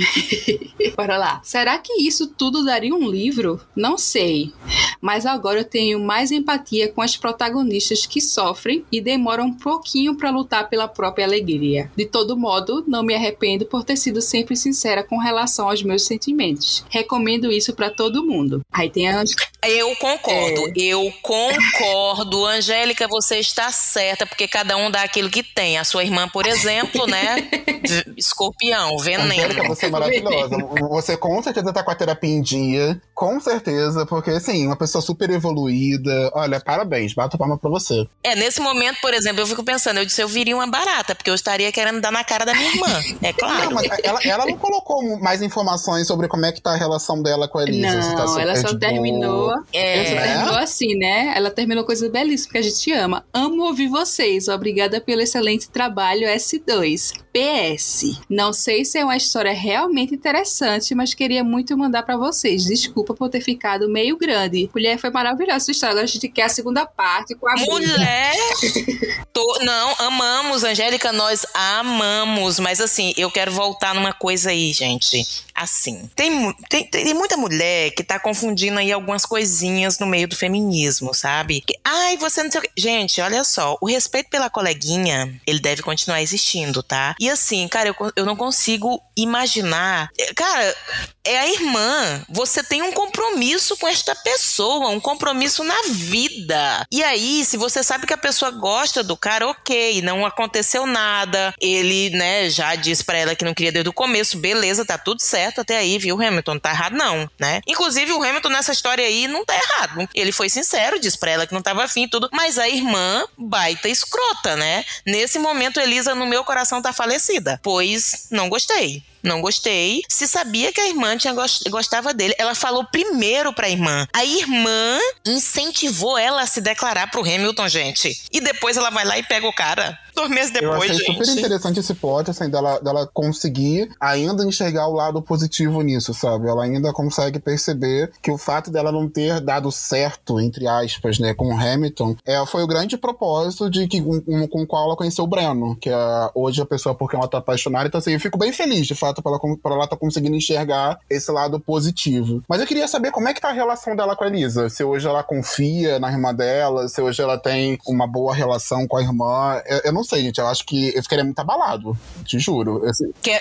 Bora 0.96 1.16
lá. 1.16 1.40
Será 1.42 1.78
que 1.78 1.92
isso 2.02 2.26
tudo 2.26 2.45
tudo 2.46 2.64
daria 2.64 2.94
um 2.94 3.10
livro? 3.10 3.60
Não 3.74 3.98
sei. 3.98 4.52
Mas 5.00 5.26
agora 5.26 5.58
eu 5.58 5.64
tenho 5.64 5.98
mais 5.98 6.30
empatia 6.30 6.88
com 6.92 7.02
as 7.02 7.16
protagonistas 7.16 8.06
que 8.06 8.20
sofrem 8.20 8.84
e 8.90 9.00
demoram 9.00 9.46
um 9.46 9.52
pouquinho 9.52 10.16
para 10.16 10.30
lutar 10.30 10.68
pela 10.68 10.86
própria 10.86 11.26
alegria. 11.26 11.90
De 11.96 12.06
todo 12.06 12.36
modo, 12.36 12.84
não 12.86 13.02
me 13.02 13.16
arrependo 13.16 13.66
por 13.66 13.82
ter 13.82 13.96
sido 13.96 14.22
sempre 14.22 14.54
sincera 14.56 15.02
com 15.02 15.18
relação 15.18 15.68
aos 15.68 15.82
meus 15.82 16.04
sentimentos. 16.04 16.84
Recomendo 16.88 17.50
isso 17.50 17.74
para 17.74 17.90
todo 17.90 18.24
mundo. 18.24 18.60
Aí 18.72 18.88
tem 18.88 19.08
a 19.08 19.24
eu 19.68 19.96
concordo, 19.96 20.68
é. 20.68 20.72
eu 20.76 21.12
concordo. 21.20 22.46
Angélica, 22.46 23.08
você 23.08 23.38
está 23.38 23.72
certa, 23.72 24.24
porque 24.24 24.46
cada 24.46 24.76
um 24.76 24.90
dá 24.90 25.02
aquilo 25.02 25.28
que 25.28 25.42
tem. 25.42 25.76
A 25.76 25.82
sua 25.82 26.04
irmã, 26.04 26.28
por 26.28 26.46
exemplo, 26.46 27.04
né? 27.06 27.48
Escorpião, 28.16 28.96
veneno. 28.98 29.32
Angélica, 29.32 29.66
você 29.66 29.86
é 29.86 29.90
maravilhosa. 29.90 30.56
Você 30.88 31.16
com 31.16 31.42
certeza 31.42 31.72
tá 31.72 31.82
com 31.82 31.90
a 31.90 31.94
terapia 31.96 32.35
em 32.36 32.42
dia, 32.42 33.00
com 33.14 33.40
certeza, 33.40 34.04
porque 34.04 34.30
assim, 34.30 34.66
uma 34.66 34.76
pessoa 34.76 35.00
super 35.00 35.30
evoluída. 35.30 36.30
Olha, 36.34 36.60
parabéns, 36.60 37.14
bato 37.14 37.38
palma 37.38 37.58
pra 37.58 37.70
você. 37.70 38.06
É, 38.22 38.34
nesse 38.36 38.60
momento, 38.60 39.00
por 39.00 39.14
exemplo, 39.14 39.40
eu 39.40 39.46
fico 39.46 39.64
pensando, 39.64 39.98
eu 39.98 40.04
disse, 40.04 40.22
eu 40.22 40.28
viria 40.28 40.54
uma 40.54 40.66
barata, 40.66 41.14
porque 41.14 41.30
eu 41.30 41.34
estaria 41.34 41.72
querendo 41.72 42.00
dar 42.00 42.12
na 42.12 42.22
cara 42.22 42.44
da 42.44 42.54
minha 42.54 42.70
irmã. 42.70 42.86
É 43.22 43.32
claro. 43.32 43.70
Não, 43.70 43.72
mas 43.72 43.88
ela, 44.04 44.20
ela 44.22 44.46
não 44.46 44.56
colocou 44.58 45.18
mais 45.18 45.40
informações 45.40 46.06
sobre 46.06 46.28
como 46.28 46.44
é 46.44 46.52
que 46.52 46.60
tá 46.60 46.72
a 46.72 46.76
relação 46.76 47.22
dela 47.22 47.48
com 47.48 47.58
a 47.58 47.62
Elisa. 47.62 47.96
Não, 47.96 48.14
tá 48.14 48.40
ela 48.40 48.54
só 48.56 48.76
terminou 48.76 49.50
é. 49.72 50.10
Ela 50.12 50.22
terminou 50.22 50.54
assim, 50.58 50.94
né? 50.96 51.32
Ela 51.34 51.50
terminou 51.50 51.84
coisa 51.84 52.08
belíssima 52.08 52.52
que 52.52 52.58
a 52.58 52.62
gente 52.62 52.92
ama. 52.92 53.24
Amo 53.32 53.64
ouvir 53.64 53.88
vocês. 53.88 54.48
Obrigada 54.48 55.00
pelo 55.00 55.22
excelente 55.22 55.68
trabalho 55.70 56.26
S2. 56.26 57.12
PS. 57.36 58.18
Não 58.30 58.52
sei 58.52 58.84
se 58.84 58.98
é 58.98 59.04
uma 59.04 59.16
história 59.16 59.52
realmente 59.52 60.14
interessante, 60.14 60.94
mas 60.94 61.12
queria 61.12 61.44
muito 61.44 61.76
mandar 61.76 62.02
para 62.02 62.15
vocês. 62.18 62.64
Desculpa 62.64 63.14
por 63.14 63.28
ter 63.28 63.40
ficado 63.40 63.88
meio 63.88 64.16
grande. 64.16 64.68
Mulher, 64.74 64.98
foi 64.98 65.10
maravilhosa 65.10 65.56
essa 65.56 65.70
história. 65.70 66.02
A 66.02 66.06
gente 66.06 66.28
quer 66.28 66.44
a 66.44 66.48
segunda 66.48 66.86
parte 66.86 67.34
com 67.34 67.48
a 67.48 67.54
Mulher! 67.54 68.34
Tô, 69.32 69.58
não, 69.62 69.94
amamos, 69.98 70.64
Angélica, 70.64 71.12
nós 71.12 71.44
amamos. 71.54 72.58
Mas 72.58 72.80
assim, 72.80 73.12
eu 73.16 73.30
quero 73.30 73.52
voltar 73.52 73.94
numa 73.94 74.12
coisa 74.12 74.50
aí, 74.50 74.72
gente. 74.72 75.45
Assim, 75.56 76.10
tem, 76.14 76.52
tem, 76.68 76.86
tem 76.86 77.14
muita 77.14 77.36
mulher 77.36 77.90
que 77.92 78.04
tá 78.04 78.18
confundindo 78.18 78.78
aí 78.78 78.92
algumas 78.92 79.24
coisinhas 79.24 79.98
no 79.98 80.06
meio 80.06 80.28
do 80.28 80.36
feminismo, 80.36 81.14
sabe? 81.14 81.62
Que, 81.62 81.78
Ai, 81.82 82.18
você 82.18 82.42
não 82.42 82.50
sei 82.50 82.60
o 82.60 82.62
que. 82.62 82.70
Gente, 82.76 83.20
olha 83.22 83.42
só, 83.42 83.78
o 83.80 83.86
respeito 83.86 84.28
pela 84.28 84.50
coleguinha, 84.50 85.34
ele 85.46 85.58
deve 85.58 85.82
continuar 85.82 86.20
existindo, 86.20 86.82
tá? 86.82 87.16
E 87.18 87.30
assim, 87.30 87.66
cara, 87.68 87.88
eu, 87.88 87.94
eu 88.14 88.26
não 88.26 88.36
consigo 88.36 89.00
imaginar. 89.16 90.10
Cara, 90.34 90.76
é 91.24 91.38
a 91.38 91.48
irmã. 91.48 92.22
Você 92.28 92.62
tem 92.62 92.82
um 92.82 92.92
compromisso 92.92 93.76
com 93.76 93.88
esta 93.88 94.14
pessoa, 94.14 94.90
um 94.90 95.00
compromisso 95.00 95.64
na 95.64 95.82
vida. 95.90 96.86
E 96.90 97.02
aí, 97.02 97.44
se 97.44 97.56
você 97.56 97.82
sabe 97.82 98.06
que 98.06 98.12
a 98.12 98.18
pessoa 98.18 98.50
gosta 98.50 99.02
do 99.02 99.16
cara, 99.16 99.48
ok, 99.48 100.02
não 100.02 100.24
aconteceu 100.24 100.86
nada. 100.86 101.54
Ele, 101.60 102.10
né, 102.10 102.48
já 102.50 102.74
disse 102.74 103.04
para 103.04 103.18
ela 103.18 103.34
que 103.34 103.44
não 103.44 103.54
queria 103.54 103.72
desde 103.72 103.88
o 103.88 103.92
começo, 103.92 104.38
beleza, 104.38 104.84
tá 104.84 104.98
tudo 104.98 105.22
certo 105.46 105.60
até 105.60 105.78
aí, 105.78 105.98
viu, 105.98 106.20
Hamilton? 106.20 106.54
Não 106.54 106.60
tá 106.60 106.70
errado, 106.70 106.96
não, 106.96 107.30
né? 107.38 107.60
Inclusive, 107.66 108.12
o 108.12 108.22
Hamilton 108.22 108.48
nessa 108.48 108.72
história 108.72 109.04
aí 109.04 109.28
não 109.28 109.44
tá 109.44 109.54
errado. 109.54 110.08
Ele 110.14 110.32
foi 110.32 110.48
sincero, 110.48 110.98
disse 110.98 111.18
pra 111.18 111.30
ela 111.30 111.46
que 111.46 111.54
não 111.54 111.62
tava 111.62 111.84
afim 111.84 112.04
e 112.04 112.10
tudo, 112.10 112.28
mas 112.32 112.58
a 112.58 112.68
irmã, 112.68 113.24
baita 113.36 113.88
escrota, 113.88 114.56
né? 114.56 114.84
Nesse 115.06 115.38
momento, 115.38 115.80
Elisa, 115.80 116.14
no 116.14 116.26
meu 116.26 116.44
coração, 116.44 116.82
tá 116.82 116.92
falecida, 116.92 117.60
pois 117.62 118.26
não 118.30 118.48
gostei 118.48 119.02
não 119.22 119.40
gostei. 119.40 120.02
Se 120.08 120.26
sabia 120.26 120.72
que 120.72 120.80
a 120.80 120.88
irmã 120.88 121.16
tinha 121.16 121.34
gost 121.34 121.68
gostava 121.70 122.14
dele, 122.14 122.34
ela 122.38 122.54
falou 122.54 122.84
primeiro 122.84 123.52
pra 123.52 123.68
irmã. 123.68 124.06
A 124.12 124.24
irmã 124.24 124.98
incentivou 125.26 126.16
ela 126.16 126.42
a 126.42 126.46
se 126.46 126.60
declarar 126.60 127.10
pro 127.10 127.22
Hamilton, 127.22 127.68
gente. 127.68 128.22
E 128.32 128.40
depois 128.40 128.76
ela 128.76 128.90
vai 128.90 129.04
lá 129.04 129.18
e 129.18 129.22
pega 129.22 129.46
o 129.46 129.54
cara. 129.54 129.98
Dois 130.14 130.30
meses 130.30 130.50
depois, 130.50 130.70
Eu 130.70 130.82
achei 130.82 130.94
gente. 130.94 131.12
super 131.12 131.38
interessante 131.38 131.80
esse 131.80 131.94
plot, 131.94 132.30
assim, 132.30 132.48
dela, 132.48 132.80
dela 132.80 133.06
conseguir 133.12 133.90
ainda 134.00 134.44
enxergar 134.44 134.88
o 134.88 134.94
lado 134.94 135.20
positivo 135.20 135.82
nisso, 135.82 136.14
sabe? 136.14 136.48
Ela 136.48 136.64
ainda 136.64 136.90
consegue 136.90 137.38
perceber 137.38 138.10
que 138.22 138.30
o 138.30 138.38
fato 138.38 138.70
dela 138.70 138.90
não 138.90 139.08
ter 139.08 139.40
dado 139.40 139.70
certo, 139.70 140.40
entre 140.40 140.66
aspas, 140.66 141.18
né, 141.18 141.34
com 141.34 141.54
o 141.54 141.60
Hamilton, 141.60 142.16
é, 142.24 142.44
foi 142.46 142.62
o 142.62 142.66
grande 142.66 142.96
propósito 142.96 143.68
de 143.68 143.86
que 143.86 144.00
com, 144.00 144.48
com 144.48 144.62
o 144.62 144.66
qual 144.66 144.86
ela 144.86 144.96
conheceu 144.96 145.24
o 145.24 145.28
Breno, 145.28 145.76
que 145.76 145.90
é 145.90 145.96
hoje 146.34 146.62
a 146.62 146.66
pessoa 146.66 146.94
por 146.94 147.10
quem 147.10 147.18
ela 147.18 147.28
tá 147.28 147.38
apaixonada. 147.38 147.86
Então, 147.86 147.98
assim, 147.98 148.12
eu 148.12 148.20
fico 148.20 148.38
bem 148.38 148.52
feliz, 148.52 148.86
de 148.86 148.94
fato, 148.94 149.15
pra 149.22 149.32
ela, 149.32 149.56
pra 149.62 149.74
ela 149.74 149.86
tá 149.86 149.96
conseguindo 149.96 150.36
enxergar 150.36 150.98
esse 151.08 151.30
lado 151.30 151.58
positivo. 151.60 152.42
Mas 152.48 152.60
eu 152.60 152.66
queria 152.66 152.88
saber 152.88 153.10
como 153.10 153.28
é 153.28 153.34
que 153.34 153.40
tá 153.40 153.48
a 153.48 153.52
relação 153.52 153.96
dela 153.96 154.16
com 154.16 154.24
a 154.24 154.26
Elisa. 154.26 154.68
Se 154.68 154.84
hoje 154.84 155.06
ela 155.06 155.22
confia 155.22 155.98
na 155.98 156.10
irmã 156.10 156.34
dela, 156.34 156.88
se 156.88 157.00
hoje 157.00 157.22
ela 157.22 157.38
tem 157.38 157.78
uma 157.86 158.06
boa 158.06 158.34
relação 158.34 158.86
com 158.86 158.96
a 158.96 159.02
irmã. 159.02 159.60
Eu, 159.66 159.80
eu 159.86 159.92
não 159.92 160.04
sei, 160.04 160.22
gente. 160.22 160.38
Eu 160.38 160.46
acho 160.46 160.64
que 160.64 160.94
eu 160.94 161.02
ficaria 161.02 161.24
muito 161.24 161.38
abalado. 161.38 161.96
Te 162.24 162.38
juro. 162.38 162.82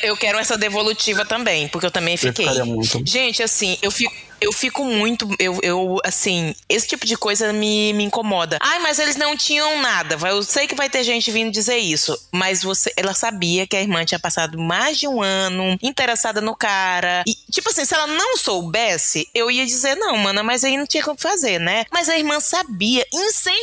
Eu 0.04 0.18
quero 0.18 0.38
essa 0.38 0.58
devolutiva 0.58 1.26
também, 1.26 1.68
porque 1.68 1.86
eu 1.86 1.92
também 1.92 2.18
fiquei. 2.18 2.48
Eu 2.48 2.66
muito. 2.66 3.02
Gente, 3.06 3.42
assim, 3.44 3.78
eu 3.82 3.92
fico 3.92 4.14
eu 4.42 4.52
fico 4.52 4.84
muito. 4.84 5.28
Eu, 5.40 5.60
eu, 5.62 5.98
assim, 6.04 6.54
esse 6.68 6.88
tipo 6.88 7.06
de 7.06 7.18
coisa 7.18 7.52
me, 7.54 7.94
me 7.94 8.04
incomoda. 8.04 8.58
Ai, 8.62 8.80
mas 8.80 9.00
eles 9.00 9.16
não 9.16 9.36
tinham 9.36 9.82
nada. 9.82 10.18
Eu 10.28 10.44
sei 10.44 10.68
que 10.68 10.76
vai 10.76 10.90
ter 10.90 11.04
gente 11.04 11.32
vindo 11.32 11.52
dizer 11.52 11.78
isso. 11.78 12.18
Mas 12.32 12.62
você, 12.62 12.92
ela 12.98 13.14
sabia 13.14 13.66
que 13.66 13.76
a 13.76 13.82
irmã 13.82 14.04
tinha 14.06 14.20
passado 14.20 14.58
mais 14.60 14.98
de 14.98 15.08
um 15.08 15.22
ano 15.22 15.55
interessada 15.82 16.42
no 16.42 16.56
cara. 16.56 17.24
E, 17.28 17.36
tipo 17.52 17.70
assim, 17.70 17.86
se 17.86 17.94
ela 17.94 18.08
não 18.08 18.38
soubesse, 18.38 19.30
eu 19.34 19.50
ia 19.50 19.66
dizer, 19.66 19.96
não, 19.96 20.18
mana, 20.18 20.44
mas 20.44 20.64
aí 20.64 20.78
não 20.78 20.86
tinha 20.86 21.04
como 21.04 21.18
fazer, 21.20 21.60
né? 21.60 21.86
Mas 21.92 22.10
a 22.10 22.18
irmã 22.18 22.40
sabia, 22.40 23.06
incentivou. 23.14 23.62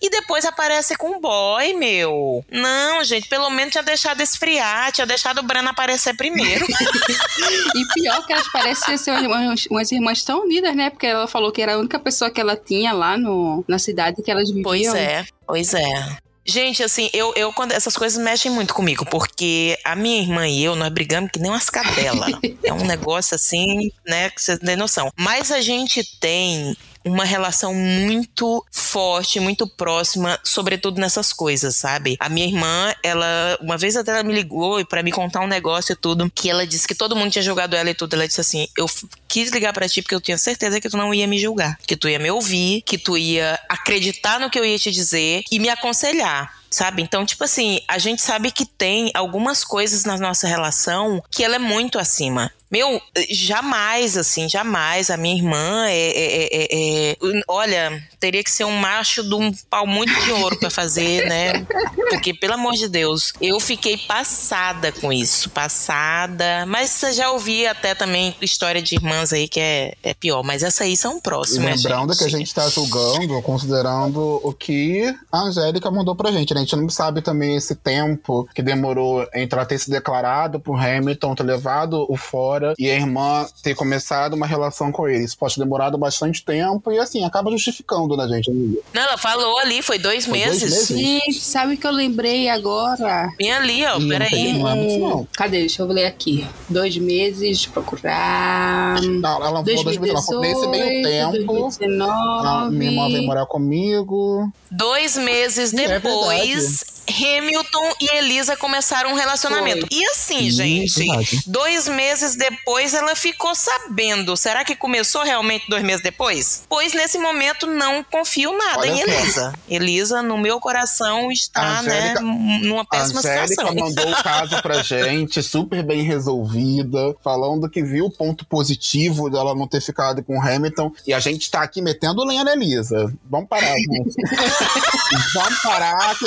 E 0.00 0.10
depois 0.10 0.44
aparece 0.44 0.96
com 0.96 1.16
o 1.16 1.20
boy, 1.20 1.74
meu. 1.74 2.44
Não, 2.50 3.02
gente, 3.04 3.28
pelo 3.28 3.50
menos 3.50 3.72
tinha 3.72 3.82
deixado 3.82 4.20
esfriar, 4.20 4.92
tinha 4.92 5.06
deixado 5.06 5.38
o 5.38 5.42
Breno 5.42 5.68
aparecer 5.68 6.16
primeiro. 6.16 6.66
e 7.74 7.84
pior 7.94 8.26
que 8.26 8.32
elas 8.32 8.50
parecem 8.52 8.96
ser 8.96 9.12
umas, 9.12 9.66
umas 9.66 9.92
irmãs 9.92 10.24
tão 10.24 10.42
unidas, 10.42 10.74
né? 10.74 10.90
Porque 10.90 11.06
ela 11.06 11.26
falou 11.26 11.52
que 11.52 11.62
era 11.62 11.74
a 11.74 11.78
única 11.78 11.98
pessoa 11.98 12.30
que 12.30 12.40
ela 12.40 12.56
tinha 12.56 12.92
lá 12.92 13.16
no, 13.16 13.64
na 13.66 13.78
cidade 13.78 14.22
que 14.22 14.30
elas 14.30 14.48
viviam. 14.48 14.64
Pois 14.64 14.94
é, 14.94 15.24
pois 15.46 15.74
é. 15.74 16.29
Gente, 16.44 16.82
assim, 16.82 17.10
eu, 17.12 17.32
eu 17.36 17.52
quando 17.52 17.72
essas 17.72 17.96
coisas 17.96 18.22
mexem 18.22 18.50
muito 18.50 18.74
comigo, 18.74 19.04
porque 19.06 19.78
a 19.84 19.94
minha 19.94 20.20
irmã 20.20 20.48
e 20.48 20.64
eu, 20.64 20.74
nós 20.74 20.88
brigamos 20.88 21.30
que 21.30 21.38
nem 21.38 21.50
umas 21.50 21.68
cadelas. 21.68 22.32
é 22.64 22.72
um 22.72 22.84
negócio 22.84 23.34
assim, 23.34 23.90
né, 24.06 24.30
que 24.30 24.42
você 24.42 24.58
tem 24.58 24.76
noção. 24.76 25.10
Mas 25.16 25.52
a 25.52 25.60
gente 25.60 26.02
tem 26.18 26.74
uma 27.04 27.24
relação 27.24 27.74
muito 27.74 28.64
forte, 28.70 29.40
muito 29.40 29.66
próxima, 29.66 30.38
sobretudo 30.44 31.00
nessas 31.00 31.32
coisas, 31.32 31.76
sabe? 31.76 32.16
A 32.20 32.28
minha 32.28 32.46
irmã, 32.46 32.94
ela, 33.02 33.58
uma 33.60 33.78
vez 33.78 33.96
até 33.96 34.12
ela 34.12 34.22
me 34.22 34.34
ligou 34.34 34.84
para 34.86 35.02
me 35.02 35.12
contar 35.12 35.40
um 35.40 35.46
negócio 35.46 35.92
e 35.92 35.96
tudo, 35.96 36.30
que 36.34 36.50
ela 36.50 36.66
disse 36.66 36.86
que 36.86 36.94
todo 36.94 37.16
mundo 37.16 37.30
tinha 37.30 37.42
julgado 37.42 37.76
ela 37.76 37.90
e 37.90 37.94
tudo. 37.94 38.14
Ela 38.14 38.26
disse 38.26 38.40
assim: 38.40 38.68
Eu 38.76 38.86
quis 39.28 39.50
ligar 39.50 39.72
para 39.72 39.88
ti 39.88 40.02
porque 40.02 40.14
eu 40.14 40.20
tinha 40.20 40.38
certeza 40.38 40.80
que 40.80 40.88
tu 40.88 40.96
não 40.96 41.14
ia 41.14 41.26
me 41.26 41.38
julgar, 41.38 41.78
que 41.86 41.96
tu 41.96 42.08
ia 42.08 42.18
me 42.18 42.30
ouvir, 42.30 42.82
que 42.82 42.98
tu 42.98 43.16
ia 43.16 43.58
acreditar 43.68 44.38
no 44.40 44.50
que 44.50 44.58
eu 44.58 44.64
ia 44.64 44.78
te 44.78 44.90
dizer 44.90 45.42
e 45.50 45.58
me 45.58 45.68
aconselhar 45.68 46.59
sabe? 46.70 47.02
Então, 47.02 47.26
tipo 47.26 47.44
assim, 47.44 47.80
a 47.88 47.98
gente 47.98 48.22
sabe 48.22 48.50
que 48.50 48.64
tem 48.64 49.10
algumas 49.14 49.64
coisas 49.64 50.04
na 50.04 50.16
nossa 50.16 50.46
relação 50.46 51.22
que 51.30 51.42
ela 51.42 51.56
é 51.56 51.58
muito 51.58 51.98
acima. 51.98 52.50
Meu, 52.70 53.02
jamais, 53.28 54.16
assim, 54.16 54.48
jamais. 54.48 55.10
A 55.10 55.16
minha 55.16 55.34
irmã 55.34 55.86
é, 55.88 55.92
é, 55.92 56.48
é, 56.52 56.68
é, 57.10 57.16
Olha, 57.48 58.00
teria 58.20 58.44
que 58.44 58.50
ser 58.50 58.64
um 58.64 58.76
macho 58.76 59.24
de 59.24 59.34
um 59.34 59.52
pau 59.68 59.88
muito 59.88 60.14
de 60.22 60.30
ouro 60.30 60.56
para 60.56 60.70
fazer, 60.70 61.26
né? 61.26 61.66
Porque, 62.08 62.32
pelo 62.32 62.54
amor 62.54 62.74
de 62.74 62.86
Deus, 62.86 63.32
eu 63.40 63.58
fiquei 63.58 63.96
passada 63.96 64.92
com 64.92 65.12
isso. 65.12 65.50
Passada. 65.50 66.64
Mas 66.66 66.90
você 66.90 67.12
já 67.12 67.32
ouvi 67.32 67.66
até 67.66 67.92
também 67.92 68.36
história 68.40 68.80
de 68.80 68.94
irmãs 68.94 69.32
aí 69.32 69.48
que 69.48 69.58
é, 69.58 69.94
é 70.00 70.14
pior. 70.14 70.44
Mas 70.44 70.62
essa 70.62 70.84
aí 70.84 70.96
são 70.96 71.20
próximas. 71.20 71.80
E 71.80 71.88
lembrando 71.88 72.12
gente. 72.12 72.18
que 72.18 72.24
a 72.24 72.38
gente 72.38 72.54
tá 72.54 72.68
julgando, 72.68 73.42
considerando 73.42 74.40
o 74.44 74.52
que 74.52 75.12
a 75.32 75.40
Angélica 75.40 75.90
mandou 75.90 76.14
pra 76.14 76.30
gente. 76.30 76.54
Né? 76.54 76.59
A 76.60 76.62
gente 76.62 76.76
não 76.76 76.88
sabe 76.90 77.22
também 77.22 77.56
esse 77.56 77.74
tempo 77.74 78.46
que 78.54 78.62
demorou 78.62 79.26
entre 79.34 79.58
ela 79.58 79.66
ter 79.66 79.78
se 79.78 79.90
declarado 79.90 80.60
pro 80.60 80.76
Hamilton, 80.76 81.34
ter 81.34 81.42
levado 81.42 82.06
o 82.08 82.16
fora 82.16 82.74
e 82.78 82.90
a 82.90 82.94
irmã 82.94 83.46
ter 83.62 83.74
começado 83.74 84.34
uma 84.34 84.46
relação 84.46 84.92
com 84.92 85.08
ele. 85.08 85.24
Isso 85.24 85.38
pode 85.38 85.54
ter 85.54 85.60
demorado 85.60 85.96
bastante 85.96 86.44
tempo 86.44 86.92
e 86.92 86.98
assim, 86.98 87.24
acaba 87.24 87.50
justificando, 87.50 88.16
né, 88.16 88.28
gente? 88.28 88.50
Não, 88.50 89.02
ela 89.02 89.16
falou 89.16 89.58
ali, 89.58 89.80
foi 89.80 89.98
dois 89.98 90.26
foi 90.26 90.38
meses. 90.38 90.60
Dois 90.60 90.90
meses? 90.90 91.32
Sim, 91.32 91.40
sabe 91.40 91.74
o 91.74 91.78
que 91.78 91.86
eu 91.86 91.92
lembrei 91.92 92.48
agora? 92.48 93.30
Vem 93.38 93.52
ali, 93.52 93.84
ó, 93.86 93.98
peraí. 93.98 94.52
Não, 94.58 94.68
é 94.68 94.98
não. 94.98 95.28
Cadê? 95.36 95.60
Deixa 95.60 95.82
eu 95.82 95.86
ler 95.86 96.06
aqui. 96.06 96.46
Dois 96.68 96.96
meses, 96.98 97.64
procurar. 97.66 99.00
Não, 99.00 99.36
ela 99.36 99.64
falou 99.64 99.64
dois 99.64 99.96
meses, 99.96 100.28
nesse 100.40 100.66
meio 100.68 101.02
tempo. 101.02 101.30
2019. 101.30 102.76
minha 102.76 102.90
irmã 102.90 103.08
veio 103.08 103.26
morar 103.26 103.46
comigo. 103.46 104.50
Dois 104.70 105.16
meses 105.16 105.74
é 105.74 105.98
depois. 105.98 106.49
É 106.49 106.49
please 106.50 106.99
Hamilton 107.10 107.94
e 108.00 108.16
Elisa 108.16 108.56
começaram 108.56 109.10
um 109.10 109.14
relacionamento. 109.14 109.86
Foi. 109.86 109.98
E 109.98 110.04
assim, 110.06 110.50
gente, 110.50 111.42
dois 111.46 111.88
meses 111.88 112.36
depois 112.36 112.94
ela 112.94 113.14
ficou 113.14 113.54
sabendo. 113.54 114.36
Será 114.36 114.64
que 114.64 114.74
começou 114.76 115.22
realmente 115.22 115.68
dois 115.68 115.82
meses 115.82 116.02
depois? 116.02 116.64
Pois 116.68 116.92
nesse 116.92 117.18
momento 117.18 117.66
não 117.66 118.02
confio 118.04 118.56
nada 118.56 118.80
Olha 118.80 118.90
em 118.90 119.00
Elisa. 119.00 119.52
Elisa, 119.68 120.22
no 120.22 120.38
meu 120.38 120.60
coração, 120.60 121.30
está, 121.30 121.82
né, 121.82 122.12
Angélica, 122.12 122.20
né, 122.22 122.60
numa 122.62 122.84
péssima 122.84 123.20
Angélica 123.20 123.48
situação. 123.48 123.74
mandou 123.80 124.10
o 124.10 124.22
caso 124.22 124.62
pra 124.62 124.82
gente, 124.82 125.42
super 125.42 125.82
bem 125.82 126.02
resolvida, 126.02 127.14
falando 127.22 127.68
que 127.68 127.82
viu 127.82 128.06
o 128.06 128.10
ponto 128.10 128.46
positivo 128.46 129.30
dela 129.30 129.54
não 129.54 129.66
ter 129.66 129.80
ficado 129.80 130.22
com 130.22 130.38
o 130.38 130.40
Hamilton. 130.40 130.92
E 131.06 131.12
a 131.12 131.20
gente 131.20 131.50
tá 131.50 131.62
aqui 131.62 131.82
metendo 131.82 132.24
lenha 132.24 132.44
na 132.44 132.52
Elisa. 132.52 133.12
Vamos 133.28 133.48
parar, 133.48 133.74
gente. 133.76 134.14
Vamos 135.34 135.62
parar. 135.62 136.16
Que 136.18 136.26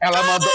ela 0.00 0.19
mandou. 0.22 0.50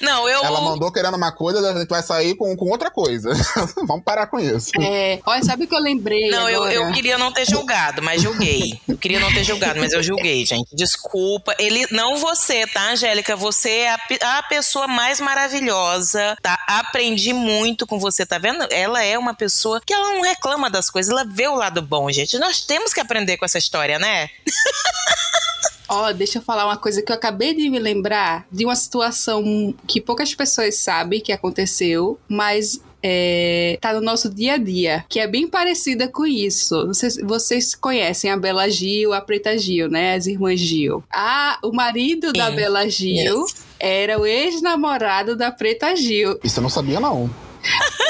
Não, 0.00 0.28
eu. 0.28 0.44
Ela 0.44 0.60
mandou 0.60 0.92
querendo 0.92 1.16
uma 1.16 1.32
coisa, 1.32 1.60
a 1.70 1.78
gente 1.78 1.88
vai 1.88 2.02
sair 2.02 2.34
com, 2.34 2.56
com 2.56 2.70
outra 2.70 2.90
coisa. 2.90 3.30
Vamos 3.86 4.04
parar 4.04 4.26
com 4.26 4.38
isso. 4.38 4.70
É, 4.80 5.20
olha, 5.24 5.42
sabe 5.42 5.64
o 5.64 5.68
que 5.68 5.74
eu 5.74 5.80
lembrei? 5.80 6.30
Não, 6.30 6.48
eu, 6.48 6.64
eu 6.66 6.92
queria 6.92 7.18
não 7.18 7.32
ter 7.32 7.46
julgado, 7.46 8.02
mas 8.02 8.22
julguei. 8.22 8.80
Eu 8.88 8.96
queria 8.96 9.20
não 9.20 9.32
ter 9.32 9.44
julgado, 9.44 9.78
mas 9.80 9.92
eu 9.92 10.02
julguei, 10.02 10.44
gente. 10.44 10.74
Desculpa. 10.74 11.54
Ele, 11.58 11.86
não 11.90 12.16
você, 12.16 12.66
tá, 12.66 12.90
Angélica? 12.90 13.36
Você 13.36 13.70
é 13.70 13.90
a, 13.90 14.38
a 14.38 14.42
pessoa 14.44 14.86
mais 14.86 15.20
maravilhosa, 15.20 16.36
tá? 16.42 16.58
Aprendi 16.66 17.32
muito 17.32 17.86
com 17.86 17.98
você, 17.98 18.24
tá 18.26 18.38
vendo? 18.38 18.66
Ela 18.70 19.02
é 19.02 19.18
uma 19.18 19.34
pessoa 19.34 19.80
que 19.84 19.92
ela 19.92 20.10
não 20.12 20.22
reclama 20.22 20.70
das 20.70 20.90
coisas, 20.90 21.10
ela 21.10 21.24
vê 21.24 21.48
o 21.48 21.54
lado 21.54 21.82
bom, 21.82 22.10
gente. 22.10 22.38
Nós 22.38 22.64
temos 22.64 22.92
que 22.92 23.00
aprender 23.00 23.36
com 23.36 23.44
essa 23.44 23.58
história, 23.58 23.98
né? 23.98 24.30
Ó, 25.92 26.08
oh, 26.08 26.12
deixa 26.14 26.38
eu 26.38 26.42
falar 26.42 26.64
uma 26.64 26.78
coisa 26.78 27.02
que 27.02 27.12
eu 27.12 27.16
acabei 27.16 27.52
de 27.52 27.68
me 27.68 27.78
lembrar 27.78 28.46
de 28.50 28.64
uma 28.64 28.74
situação 28.74 29.74
que 29.86 30.00
poucas 30.00 30.34
pessoas 30.34 30.76
sabem 30.76 31.20
que 31.20 31.30
aconteceu, 31.30 32.18
mas 32.26 32.80
é, 33.02 33.76
tá 33.78 33.92
no 33.92 34.00
nosso 34.00 34.30
dia 34.30 34.54
a 34.54 34.56
dia, 34.56 35.04
que 35.06 35.20
é 35.20 35.26
bem 35.26 35.46
parecida 35.46 36.08
com 36.08 36.24
isso. 36.24 36.86
Não 36.86 36.94
sei 36.94 37.10
se 37.10 37.22
vocês 37.22 37.74
conhecem 37.74 38.30
a 38.30 38.38
Bela 38.38 38.70
Gil, 38.70 39.12
a 39.12 39.20
Preta 39.20 39.58
Gil, 39.58 39.90
né? 39.90 40.14
As 40.14 40.26
irmãs 40.26 40.58
Gil. 40.58 41.04
Ah, 41.12 41.58
o 41.62 41.72
marido 41.72 42.28
Sim. 42.28 42.32
da 42.32 42.50
Bela 42.50 42.88
Gil 42.88 43.42
yes. 43.42 43.56
era 43.78 44.18
o 44.18 44.24
ex-namorado 44.24 45.36
da 45.36 45.50
Preta 45.50 45.94
Gil. 45.94 46.40
Isso 46.42 46.58
eu 46.58 46.62
não 46.62 46.70
sabia, 46.70 47.00
não. 47.00 47.28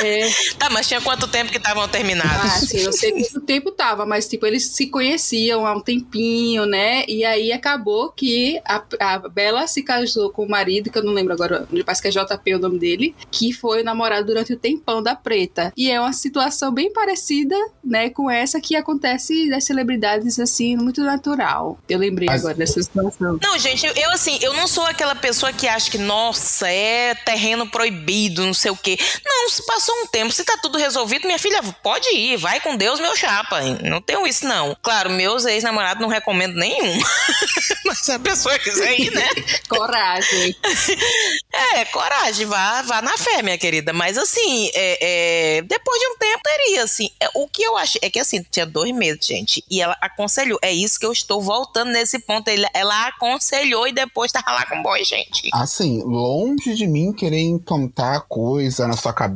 É. 0.02 0.22
Tá, 0.58 0.70
mas 0.70 0.86
tinha 0.86 1.00
quanto 1.00 1.26
tempo 1.26 1.50
que 1.50 1.56
estavam 1.56 1.88
terminados? 1.88 2.52
Ah, 2.52 2.58
sim, 2.60 2.78
eu 2.78 2.92
sei 2.92 3.12
quanto 3.12 3.40
tempo 3.40 3.70
tava, 3.72 4.06
mas 4.06 4.28
tipo, 4.28 4.46
eles 4.46 4.68
se 4.68 4.86
conheciam 4.86 5.66
há 5.66 5.74
um 5.74 5.80
tempinho, 5.80 6.66
né? 6.66 7.04
E 7.08 7.24
aí 7.24 7.52
acabou 7.52 8.10
que 8.10 8.60
a, 8.64 8.82
a 9.00 9.18
Bela 9.28 9.66
se 9.66 9.82
casou 9.82 10.30
com 10.30 10.44
o 10.44 10.48
marido, 10.48 10.90
que 10.90 10.98
eu 10.98 11.02
não 11.02 11.12
lembro 11.12 11.32
agora, 11.32 11.66
parece 11.84 12.02
que 12.02 12.08
é 12.08 12.10
JP 12.10 12.54
o 12.54 12.58
nome 12.58 12.78
dele, 12.78 13.14
que 13.30 13.52
foi 13.52 13.82
namorado 13.82 14.26
durante 14.26 14.52
o 14.52 14.56
tempão 14.56 15.02
da 15.02 15.14
Preta. 15.14 15.72
E 15.76 15.90
é 15.90 16.00
uma 16.00 16.12
situação 16.12 16.72
bem 16.72 16.92
parecida, 16.92 17.56
né, 17.84 18.10
com 18.10 18.30
essa 18.30 18.60
que 18.60 18.76
acontece 18.76 19.48
das 19.48 19.64
celebridades, 19.64 20.38
assim, 20.38 20.76
muito 20.76 21.02
natural. 21.02 21.78
Eu 21.88 21.98
lembrei 21.98 22.26
mas... 22.26 22.40
agora 22.40 22.54
dessa 22.54 22.82
situação. 22.82 23.38
Não, 23.42 23.58
gente, 23.58 23.86
eu, 23.86 23.92
eu 23.94 24.10
assim, 24.10 24.38
eu 24.42 24.54
não 24.54 24.66
sou 24.66 24.84
aquela 24.84 25.14
pessoa 25.14 25.52
que 25.52 25.66
acha 25.66 25.90
que, 25.90 25.98
nossa, 25.98 26.68
é 26.68 27.14
terreno 27.14 27.66
proibido, 27.68 28.44
não 28.44 28.54
sei 28.54 28.70
o 28.70 28.76
quê. 28.76 28.98
Não, 29.24 29.41
se 29.48 29.64
passou 29.64 29.94
um 30.02 30.06
tempo, 30.06 30.32
se 30.32 30.44
tá 30.44 30.56
tudo 30.60 30.78
resolvido, 30.78 31.26
minha 31.26 31.38
filha, 31.38 31.62
pode 31.82 32.08
ir, 32.14 32.36
vai 32.36 32.60
com 32.60 32.76
Deus, 32.76 33.00
meu 33.00 33.16
chapa. 33.16 33.60
Não 33.82 34.00
tenho 34.00 34.26
isso, 34.26 34.46
não. 34.46 34.76
Claro, 34.82 35.10
meus 35.10 35.44
ex-namorados 35.44 36.02
não 36.02 36.08
recomendo 36.08 36.54
nenhum. 36.54 37.00
Mas 37.84 37.98
se 37.98 38.12
a 38.12 38.18
pessoa 38.18 38.58
quiser 38.58 38.98
ir, 38.98 39.12
né? 39.12 39.28
coragem. 39.68 40.56
É, 41.74 41.84
coragem, 41.86 42.46
vá, 42.46 42.82
vá 42.82 43.02
na 43.02 43.16
fé, 43.16 43.42
minha 43.42 43.58
querida. 43.58 43.92
Mas 43.92 44.16
assim, 44.16 44.70
é, 44.74 45.58
é, 45.58 45.62
depois 45.62 46.00
de 46.00 46.06
um 46.08 46.16
tempo 46.16 46.42
teria, 46.42 46.82
assim. 46.82 47.10
É, 47.20 47.28
o 47.34 47.46
que 47.46 47.62
eu 47.62 47.76
achei 47.76 48.00
é 48.02 48.10
que 48.10 48.18
assim, 48.18 48.42
tinha 48.50 48.64
dois 48.64 48.92
meses, 48.94 49.26
gente. 49.26 49.64
E 49.70 49.80
ela 49.80 49.96
aconselhou. 50.00 50.58
É 50.62 50.72
isso 50.72 50.98
que 50.98 51.04
eu 51.04 51.12
estou 51.12 51.42
voltando 51.42 51.90
nesse 51.92 52.18
ponto. 52.18 52.48
Ela, 52.48 52.68
ela 52.72 53.08
aconselhou 53.08 53.86
e 53.86 53.92
depois 53.92 54.32
tava 54.32 54.50
lá 54.50 54.66
com 54.66 54.78
o 54.78 54.82
boy, 54.82 55.04
gente. 55.04 55.50
Assim, 55.52 56.02
longe 56.02 56.74
de 56.74 56.86
mim 56.86 57.12
querer 57.12 57.40
implantar 57.40 58.22
coisa 58.28 58.88
na 58.88 58.96
sua 58.96 59.12
cabeça, 59.12 59.31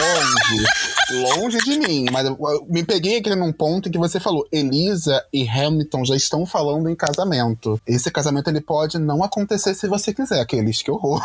longe, 0.00 0.66
longe 1.10 1.58
de 1.58 1.78
mim. 1.78 2.06
Mas 2.10 2.26
eu, 2.26 2.36
eu 2.40 2.66
me 2.68 2.84
peguei 2.84 3.18
aqui 3.18 3.34
num 3.34 3.52
ponto 3.52 3.88
em 3.88 3.92
que 3.92 3.98
você 3.98 4.18
falou: 4.20 4.46
Elisa 4.52 5.24
e 5.32 5.48
Hamilton 5.48 6.04
já 6.04 6.16
estão 6.16 6.46
falando 6.46 6.88
em 6.88 6.96
casamento. 6.96 7.80
Esse 7.86 8.10
casamento 8.10 8.48
ele 8.48 8.60
pode 8.60 8.98
não 8.98 9.22
acontecer 9.22 9.74
se 9.74 9.86
você 9.88 10.12
quiser, 10.12 10.40
aqueles 10.40 10.82
que 10.82 10.90
horror. 10.90 11.22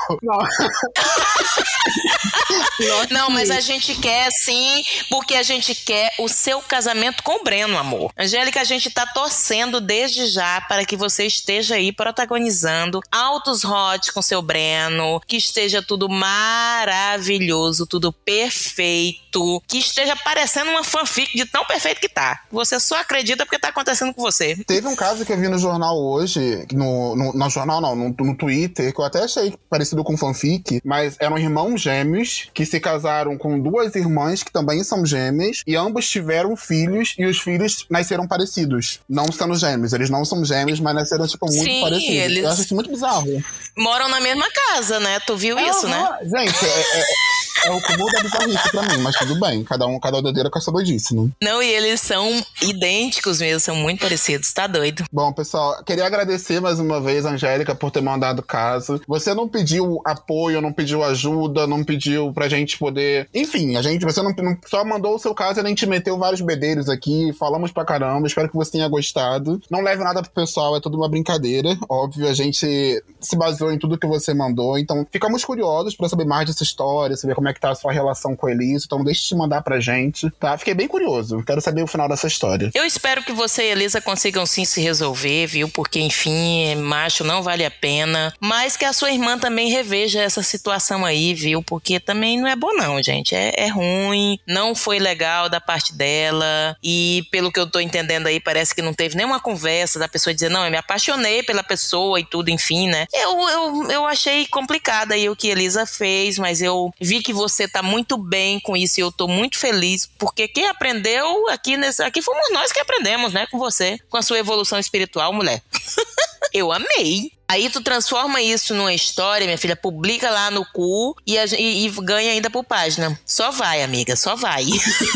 Não, 3.12 3.30
mas 3.30 3.52
a 3.52 3.60
gente 3.60 3.96
quer 3.96 4.30
sim, 4.32 4.82
porque 5.10 5.36
a 5.36 5.44
gente 5.44 5.76
quer 5.76 6.12
o 6.20 6.28
seu 6.28 6.62
casamento 6.62 7.22
com 7.24 7.40
o 7.40 7.44
Breno, 7.44 7.78
amor. 7.78 8.12
Angélica, 8.18 8.62
a 8.62 8.64
gente 8.64 8.90
tá 8.90 9.06
torcendo 9.06 9.80
desde 9.80 10.28
já 10.28 10.62
para 10.62 10.86
que 10.86 10.96
você 10.96 11.26
esteja 11.26 11.76
aí 11.76 11.92
protagonizando 11.92 13.00
altos 13.12 13.64
hot 13.64 14.12
com 14.12 14.22
seu 14.22 14.42
Breno, 14.42 15.22
que 15.28 15.38
esteja 15.38 15.82
tudo 15.82 16.10
maravilhoso, 16.10 17.86
tudo 17.86 18.12
perfeito, 18.12 19.62
que 19.74 19.80
esteja 19.80 20.16
parecendo 20.16 20.70
uma 20.70 20.84
fanfic 20.84 21.36
de 21.36 21.46
tão 21.46 21.66
perfeito 21.66 22.00
que 22.00 22.08
tá. 22.08 22.42
Você 22.52 22.80
só 22.80 22.96
acredita 22.98 23.44
porque 23.44 23.58
tá 23.58 23.70
acontecendo 23.70 24.14
com 24.14 24.22
você. 24.22 24.56
Teve 24.68 24.88
um 24.88 24.96
caso 24.96 25.26
que 25.26 25.34
eu 25.34 25.38
vi 25.40 25.48
no 25.48 25.58
jornal 25.58 26.00
hoje, 26.00 26.64
no, 26.72 27.16
no, 27.16 27.34
no 27.34 27.50
jornal 27.50 27.82
não, 27.82 27.96
no, 27.96 28.16
no 28.16 28.38
Twitter, 28.38 28.94
que 28.94 29.02
eu 29.02 29.04
até 29.04 29.24
achei 29.24 29.52
parecido 29.68 30.04
com 30.04 30.16
fanfic, 30.16 30.80
mas 30.86 31.16
eram 31.20 31.40
irmãos 31.40 31.82
gêmeos 31.82 32.50
que 32.54 32.68
se 32.68 32.80
casaram 32.80 33.36
com 33.36 33.60
duas 33.60 33.96
irmãs 33.96 34.44
que 34.44 34.52
também 34.52 34.84
são 34.84 35.04
gêmeas 35.04 35.64
e 35.66 35.76
ambos 35.76 36.08
tiveram 36.08 36.56
filhos 36.56 37.16
e 37.18 37.26
os 37.26 37.40
filhos 37.40 37.88
nasceram 37.90 38.28
parecidos. 38.28 39.00
Não 39.10 39.32
sendo 39.32 39.56
gêmeos, 39.56 39.92
eles 39.92 40.12
não 40.12 40.24
são 40.24 40.46
gêmeos, 40.46 40.80
mas 40.80 40.94
nasceram, 40.94 41.26
tipo, 41.26 41.48
muito 41.48 41.64
Sim, 41.64 41.82
parecidos. 41.82 42.16
Eles... 42.16 42.44
Eu 42.44 42.50
acho 42.52 42.62
isso 42.62 42.76
muito 42.76 42.92
bizarro. 42.92 43.44
Moram 43.76 44.08
na 44.08 44.22
mesma 44.22 44.46
casa, 44.52 45.00
né? 45.00 45.20
Tu 45.26 45.36
viu 45.36 45.58
é, 45.58 45.68
isso, 45.68 45.88
né? 45.88 46.20
Gente, 46.22 46.64
é, 46.64 47.00
é 47.00 47.33
é 47.66 47.72
o 47.72 47.82
cúmulo 47.82 48.12
da 48.12 48.22
bizarrice 48.22 48.72
pra 48.72 48.84
mim, 48.84 49.02
mas 49.02 49.16
tudo 49.16 49.40
bem. 49.40 49.64
Cada 49.64 49.88
um, 49.88 50.00
cada 50.00 50.22
doideira 50.22 50.50
com 50.50 50.60
essa 50.60 50.72
doidice, 50.72 51.16
né? 51.16 51.30
Não, 51.42 51.62
e 51.62 51.70
eles 51.70 52.02
são 52.02 52.44
idênticos 52.62 53.40
mesmo, 53.40 53.60
são 53.60 53.76
muito 53.76 54.02
parecidos, 54.02 54.52
tá 54.54 54.68
doido. 54.68 55.04
Bom, 55.12 55.32
pessoal, 55.32 55.84
queria 55.84 56.06
agradecer 56.06 56.60
mais 56.60 56.80
uma 56.80 57.00
vez 57.00 57.26
Angélica 57.26 57.74
por 57.74 57.92
ter 57.92 58.02
mandado 58.02 58.40
o 58.40 58.44
caso. 58.44 59.02
Você 59.08 59.34
não 59.34 59.48
pediu 59.48 60.02
apoio, 60.06 60.62
não 60.62 60.74
pediu 60.74 61.04
ajuda, 61.04 61.66
não 61.66 61.84
pediu 61.84 62.34
pra 62.34 62.50
gente 62.50 62.78
poder. 62.78 63.30
Enfim, 63.34 63.76
a 63.76 63.82
gente, 63.82 64.04
você 64.04 64.22
não, 64.22 64.32
não 64.32 64.58
só 64.66 64.84
mandou 64.84 65.16
o 65.16 65.20
seu 65.20 65.34
caso 65.34 65.60
e 65.60 65.64
a 65.64 65.68
gente 65.68 65.86
meteu 65.86 66.18
vários 66.18 66.42
bedeiros 66.42 66.90
aqui, 66.90 67.34
falamos 67.34 67.72
pra 67.72 67.86
caramba. 67.86 68.28
Espero 68.28 68.50
que 68.50 68.56
você 68.56 68.72
tenha 68.72 68.88
gostado. 68.88 69.62
Não 69.70 69.82
leve 69.82 70.04
nada 70.04 70.22
pro 70.22 70.32
pessoal, 70.32 70.76
é 70.76 70.82
tudo 70.82 70.98
uma 70.98 71.10
brincadeira. 71.10 71.78
Óbvio, 71.90 72.28
a 72.28 72.34
gente 72.34 73.04
se 73.20 73.36
baseou 73.36 73.72
em 73.72 73.80
tudo 73.80 73.98
que 73.98 74.08
você 74.08 74.34
mandou. 74.34 74.78
Então, 74.78 75.08
ficamos 75.12 75.46
curiosos 75.46 75.96
para 75.96 76.10
saber 76.10 76.26
mais 76.26 76.48
dessa 76.48 76.64
história, 76.64 77.16
saber 77.16 77.36
como 77.36 77.48
é 77.48 77.53
é 77.54 77.56
que 77.56 77.62
tá 77.62 77.70
a 77.70 77.76
sua 77.76 77.94
relação 77.94 78.36
com 78.36 78.48
a 78.48 78.52
Elisa. 78.52 78.86
Então 78.86 79.04
deixe 79.04 79.30
de 79.30 79.36
mandar 79.36 79.62
pra 79.62 79.80
gente, 79.80 80.30
tá? 80.32 80.58
Fiquei 80.58 80.74
bem 80.74 80.88
curioso. 80.88 81.44
Quero 81.46 81.62
saber 81.62 81.84
o 81.84 81.88
final 81.88 82.10
dessa 82.10 82.28
história. 82.28 82.72
Eu 82.74 82.86
espero 82.86 83.24
que 83.24 83.32
você 83.32 83.64
e 83.64 83.72
Elisa 83.72 84.02
consigam 84.02 84.46
sim 84.46 84.66
se 84.66 84.82
resolver, 84.82 85.48
viu? 85.48 85.70
Porque, 85.70 86.00
enfim, 86.00 86.76
macho 86.76 87.24
não 87.24 87.42
vale 87.42 87.64
a 87.64 87.72
pena. 87.72 88.34
Mas 88.40 88.76
que 88.76 88.86
a 88.86 88.94
sua 88.94 89.12
irmã 89.12 89.38
também 89.38 89.70
reveja 89.70 90.22
essa 90.22 90.42
situação 90.42 91.06
aí, 91.06 91.34
viu? 91.34 91.64
Porque 91.64 92.00
também 92.00 92.40
não 92.40 92.48
é 92.48 92.56
bom, 92.56 92.74
não, 92.74 93.02
gente. 93.02 93.36
É, 93.36 93.54
é 93.56 93.68
ruim, 93.68 94.40
não 94.48 94.76
foi 94.76 95.00
legal 95.00 95.50
da 95.50 95.62
parte 95.62 95.94
dela. 95.94 96.76
E 96.84 97.26
pelo 97.32 97.52
que 97.52 97.60
eu 97.60 97.70
tô 97.70 97.80
entendendo 97.80 98.28
aí, 98.28 98.40
parece 98.40 98.74
que 98.74 98.82
não 98.82 98.94
teve 98.94 99.16
nenhuma 99.16 99.40
conversa 99.40 100.00
da 100.00 100.08
pessoa 100.08 100.34
dizer, 100.34 100.50
não, 100.50 100.66
eu 100.66 100.72
me 100.72 100.78
apaixonei 100.78 101.44
pela 101.44 101.64
pessoa 101.64 102.20
e 102.20 102.26
tudo, 102.26 102.50
enfim, 102.50 102.88
né? 102.88 103.06
Eu, 103.14 103.50
eu, 103.50 103.92
eu 103.92 104.06
achei 104.06 104.48
complicado 104.48 105.12
aí 105.12 105.30
o 105.30 105.36
que 105.36 105.50
Elisa 105.50 105.86
fez, 105.86 106.38
mas 106.38 106.62
eu 106.62 106.92
vi 107.00 107.22
que 107.22 107.34
você 107.34 107.43
tá 107.68 107.82
muito 107.82 108.18
bem 108.18 108.60
com 108.60 108.76
isso 108.76 109.00
e 109.00 109.02
eu 109.02 109.12
tô 109.12 109.28
muito 109.28 109.58
feliz, 109.58 110.10
porque 110.18 110.48
quem 110.48 110.68
aprendeu 110.68 111.50
aqui 111.50 111.78
nesse, 111.78 112.04
aqui 112.04 112.22
fomos 112.22 112.52
nós 112.52 112.72
que 112.72 112.80
aprendemos, 112.80 113.34
né, 113.34 113.48
com 113.52 113.58
você, 113.58 114.00
com 114.10 114.18
a 114.18 114.22
sua 114.22 114.40
evolução 114.40 114.80
espiritual, 114.80 115.34
mulher. 115.34 115.62
eu 116.54 116.72
amei. 116.72 117.32
Aí 117.48 117.70
tu 117.70 117.82
transforma 117.82 118.42
isso 118.42 118.74
numa 118.74 118.94
história, 118.94 119.46
minha 119.46 119.58
filha, 119.58 119.76
publica 119.76 120.30
lá 120.30 120.50
no 120.50 120.66
cu 120.66 121.16
e, 121.26 121.38
a, 121.38 121.46
e, 121.46 121.86
e 121.86 121.90
ganha 122.02 122.32
ainda 122.32 122.50
por 122.50 122.64
página. 122.64 123.20
Só 123.26 123.52
vai, 123.52 123.84
amiga, 123.84 124.16
só 124.16 124.36
vai. 124.36 124.66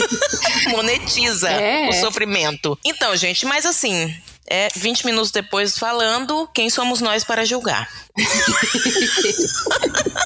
Monetiza 0.69 1.49
é. 1.49 1.89
o 1.89 1.93
sofrimento. 1.93 2.77
Então, 2.83 3.15
gente, 3.15 3.45
mas 3.45 3.65
assim, 3.65 4.13
é 4.49 4.69
20 4.75 5.05
minutos 5.05 5.31
depois 5.31 5.77
falando 5.77 6.47
quem 6.53 6.69
somos 6.69 7.01
nós 7.01 7.23
para 7.23 7.45
julgar. 7.45 7.89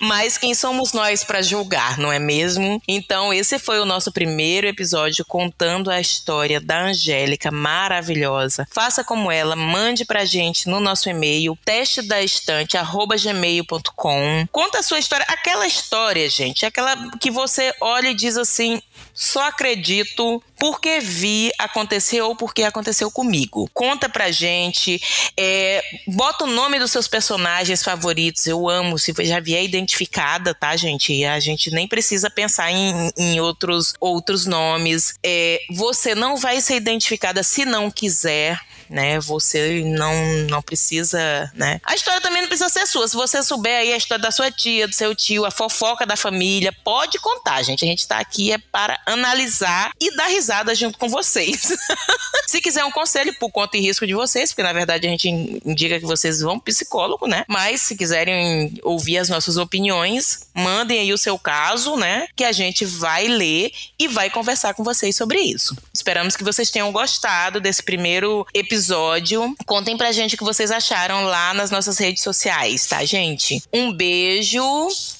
Mas 0.00 0.38
quem 0.38 0.54
somos 0.54 0.92
nós 0.92 1.24
para 1.24 1.42
julgar, 1.42 1.98
não 1.98 2.12
é 2.12 2.18
mesmo? 2.18 2.80
Então, 2.86 3.32
esse 3.32 3.58
foi 3.58 3.80
o 3.80 3.84
nosso 3.84 4.12
primeiro 4.12 4.66
episódio 4.66 5.24
contando 5.24 5.90
a 5.90 6.00
história 6.00 6.60
da 6.60 6.84
Angélica 6.84 7.50
maravilhosa. 7.50 8.66
Faça 8.70 9.04
como 9.04 9.30
ela, 9.30 9.56
mande 9.56 10.04
pra 10.04 10.24
gente 10.24 10.68
no 10.68 10.80
nosso 10.80 11.08
e-mail 11.08 11.56
testedaestante@gmail.com. 11.64 14.46
Conta 14.50 14.78
a 14.78 14.82
sua 14.82 14.98
história, 14.98 15.26
aquela 15.28 15.66
história, 15.66 16.28
gente, 16.28 16.64
aquela 16.64 16.96
que 17.18 17.30
você 17.30 17.74
olha 17.80 18.08
e 18.08 18.14
diz 18.14 18.36
assim: 18.36 18.80
só 19.18 19.48
acredito 19.48 20.40
porque 20.56 21.00
vi 21.00 21.50
acontecer 21.58 22.20
ou 22.20 22.36
porque 22.36 22.62
aconteceu 22.62 23.10
comigo. 23.10 23.68
Conta 23.74 24.08
pra 24.08 24.30
gente, 24.30 25.02
é, 25.36 25.82
bota 26.06 26.44
o 26.44 26.46
nome 26.46 26.78
dos 26.78 26.92
seus 26.92 27.08
personagens 27.08 27.82
favoritos. 27.82 28.46
Eu 28.46 28.68
amo, 28.68 28.77
se 28.98 29.12
já 29.20 29.40
vier 29.40 29.64
identificada, 29.64 30.54
tá, 30.54 30.76
gente? 30.76 31.24
A 31.24 31.40
gente 31.40 31.70
nem 31.70 31.88
precisa 31.88 32.30
pensar 32.30 32.70
em, 32.70 33.10
em 33.16 33.40
outros, 33.40 33.94
outros 34.00 34.46
nomes. 34.46 35.14
É, 35.24 35.60
você 35.70 36.14
não 36.14 36.36
vai 36.36 36.60
ser 36.60 36.76
identificada 36.76 37.42
se 37.42 37.64
não 37.64 37.90
quiser 37.90 38.60
né? 38.90 39.20
Você 39.20 39.82
não, 39.84 40.14
não 40.48 40.62
precisa, 40.62 41.50
né? 41.54 41.80
A 41.84 41.94
história 41.94 42.20
também 42.20 42.42
não 42.42 42.48
precisa 42.48 42.68
ser 42.68 42.86
sua. 42.86 43.06
Se 43.06 43.16
você 43.16 43.42
souber 43.42 43.80
aí 43.80 43.92
a 43.92 43.96
história 43.96 44.22
da 44.22 44.30
sua 44.30 44.50
tia, 44.50 44.88
do 44.88 44.94
seu 44.94 45.14
tio, 45.14 45.44
a 45.44 45.50
fofoca 45.50 46.06
da 46.06 46.16
família, 46.16 46.74
pode 46.84 47.18
contar, 47.18 47.62
gente. 47.62 47.84
A 47.84 47.88
gente 47.88 48.06
tá 48.06 48.18
aqui 48.18 48.52
é 48.52 48.58
para 48.58 48.98
analisar 49.06 49.92
e 50.00 50.14
dar 50.16 50.26
risada 50.26 50.74
junto 50.74 50.98
com 50.98 51.08
vocês. 51.08 51.72
Se 52.46 52.60
quiser 52.60 52.84
um 52.84 52.90
conselho 52.90 53.34
por 53.38 53.50
conta 53.50 53.76
e 53.76 53.80
risco 53.80 54.06
de 54.06 54.14
vocês, 54.14 54.50
porque 54.50 54.62
na 54.62 54.72
verdade 54.72 55.06
a 55.06 55.10
gente 55.10 55.28
indica 55.28 56.00
que 56.00 56.06
vocês 56.06 56.40
vão 56.40 56.58
psicólogo, 56.58 57.26
né? 57.26 57.44
Mas 57.46 57.82
se 57.82 57.96
quiserem 57.96 58.78
ouvir 58.82 59.18
as 59.18 59.28
nossas 59.28 59.56
opiniões, 59.58 60.48
mandem 60.54 61.00
aí 61.00 61.12
o 61.12 61.18
seu 61.18 61.38
caso, 61.38 61.96
né? 61.96 62.26
Que 62.34 62.44
a 62.44 62.52
gente 62.52 62.84
vai 62.86 63.28
ler 63.28 63.70
e 63.98 64.08
vai 64.08 64.30
conversar 64.30 64.72
com 64.74 64.82
vocês 64.82 65.14
sobre 65.14 65.40
isso. 65.40 65.76
Esperamos 65.92 66.36
que 66.36 66.44
vocês 66.44 66.70
tenham 66.70 66.90
gostado 66.90 67.60
desse 67.60 67.82
primeiro 67.82 68.46
episódio 68.54 68.77
episódio. 68.78 69.54
Contem 69.66 69.96
pra 69.96 70.12
gente 70.12 70.36
o 70.36 70.38
que 70.38 70.44
vocês 70.44 70.70
acharam 70.70 71.24
lá 71.24 71.52
nas 71.52 71.70
nossas 71.70 71.98
redes 71.98 72.22
sociais, 72.22 72.86
tá, 72.86 73.04
gente? 73.04 73.60
Um 73.72 73.92
beijo 73.92 74.62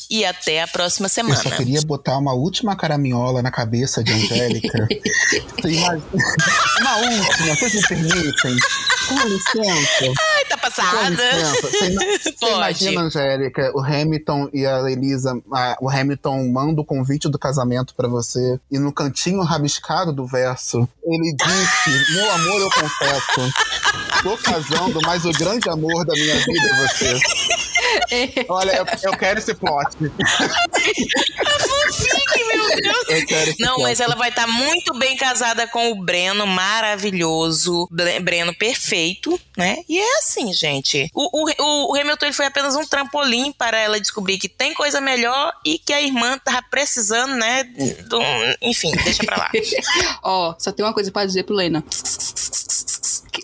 e 0.09 0.25
até 0.25 0.62
a 0.62 0.68
próxima 0.68 1.09
semana. 1.09 1.35
Eu 1.35 1.51
só 1.51 1.57
queria 1.57 1.83
botar 1.83 2.16
uma 2.16 2.33
última 2.33 2.77
caraminhola 2.77 3.42
na 3.42 3.51
cabeça 3.51 4.03
de 4.03 4.12
Angélica. 4.12 4.87
uma 6.81 6.97
última, 6.99 7.57
vocês 7.57 7.75
me 7.75 7.83
permitem? 7.88 8.57
Com 9.09 9.29
licença. 9.29 10.12
Passada. 10.79 11.17
Você, 11.61 11.95
você 12.38 12.47
imagina, 12.47 13.01
Angélica, 13.03 13.73
o 13.75 13.81
Hamilton 13.81 14.49
e 14.53 14.64
a 14.64 14.91
Elisa, 14.91 15.37
a, 15.53 15.77
o 15.81 15.91
Hamilton 15.91 16.49
manda 16.51 16.81
o 16.81 16.85
convite 16.85 17.29
do 17.29 17.38
casamento 17.38 17.95
para 17.95 18.09
você 18.09 18.61
e 18.71 18.79
no 18.79 18.93
cantinho 18.93 19.43
rabiscado 19.43 20.12
do 20.12 20.25
verso, 20.27 20.88
ele 21.05 21.35
disse: 21.37 22.14
Meu 22.14 22.31
amor, 22.31 22.61
eu 22.61 22.71
confesso, 22.71 23.53
tô 24.23 24.37
casando, 24.38 25.01
mas 25.05 25.25
o 25.25 25.33
grande 25.33 25.69
amor 25.69 26.05
da 26.07 26.14
minha 26.14 26.37
vida 26.37 26.69
é 26.69 26.87
você. 26.87 27.19
Olha, 28.49 28.77
eu, 28.77 28.87
eu 29.03 29.19
quero 29.19 29.38
esse 29.38 29.55
plot. 29.55 29.97
meu 32.68 33.26
Deus. 33.26 33.54
Não, 33.59 33.78
mas 33.78 34.00
ela 34.00 34.14
vai 34.14 34.28
estar 34.31 34.46
tá 34.46 34.52
muito 34.52 34.94
bem 34.98 35.16
casada 35.16 35.66
com 35.66 35.90
o 35.90 35.94
Breno, 35.96 36.46
maravilhoso. 36.46 37.88
Breno 38.22 38.54
perfeito, 38.54 39.38
né? 39.57 39.78
E 39.88 39.98
é 39.98 40.18
assim, 40.18 40.52
gente. 40.52 41.11
O, 41.14 41.42
o, 41.42 41.92
o 41.92 42.00
Hamilton 42.00 42.26
ele 42.26 42.35
foi 42.35 42.46
apenas 42.46 42.76
um 42.76 42.85
trampolim 42.85 43.52
para 43.52 43.78
ela 43.78 44.00
descobrir 44.00 44.38
que 44.38 44.48
tem 44.48 44.74
coisa 44.74 45.00
melhor 45.00 45.52
e 45.64 45.78
que 45.78 45.92
a 45.92 46.00
irmã 46.00 46.38
tava 46.38 46.62
precisando, 46.70 47.35
né? 47.35 47.64
Do, 48.09 48.20
enfim, 48.62 48.90
deixa 49.04 49.24
pra 49.24 49.37
lá. 49.37 49.50
Ó, 50.22 50.50
oh, 50.50 50.54
só 50.59 50.72
tem 50.72 50.85
uma 50.85 50.94
coisa 50.94 51.11
para 51.11 51.26
dizer 51.26 51.44
pro 51.44 51.54
Lena. 51.54 51.85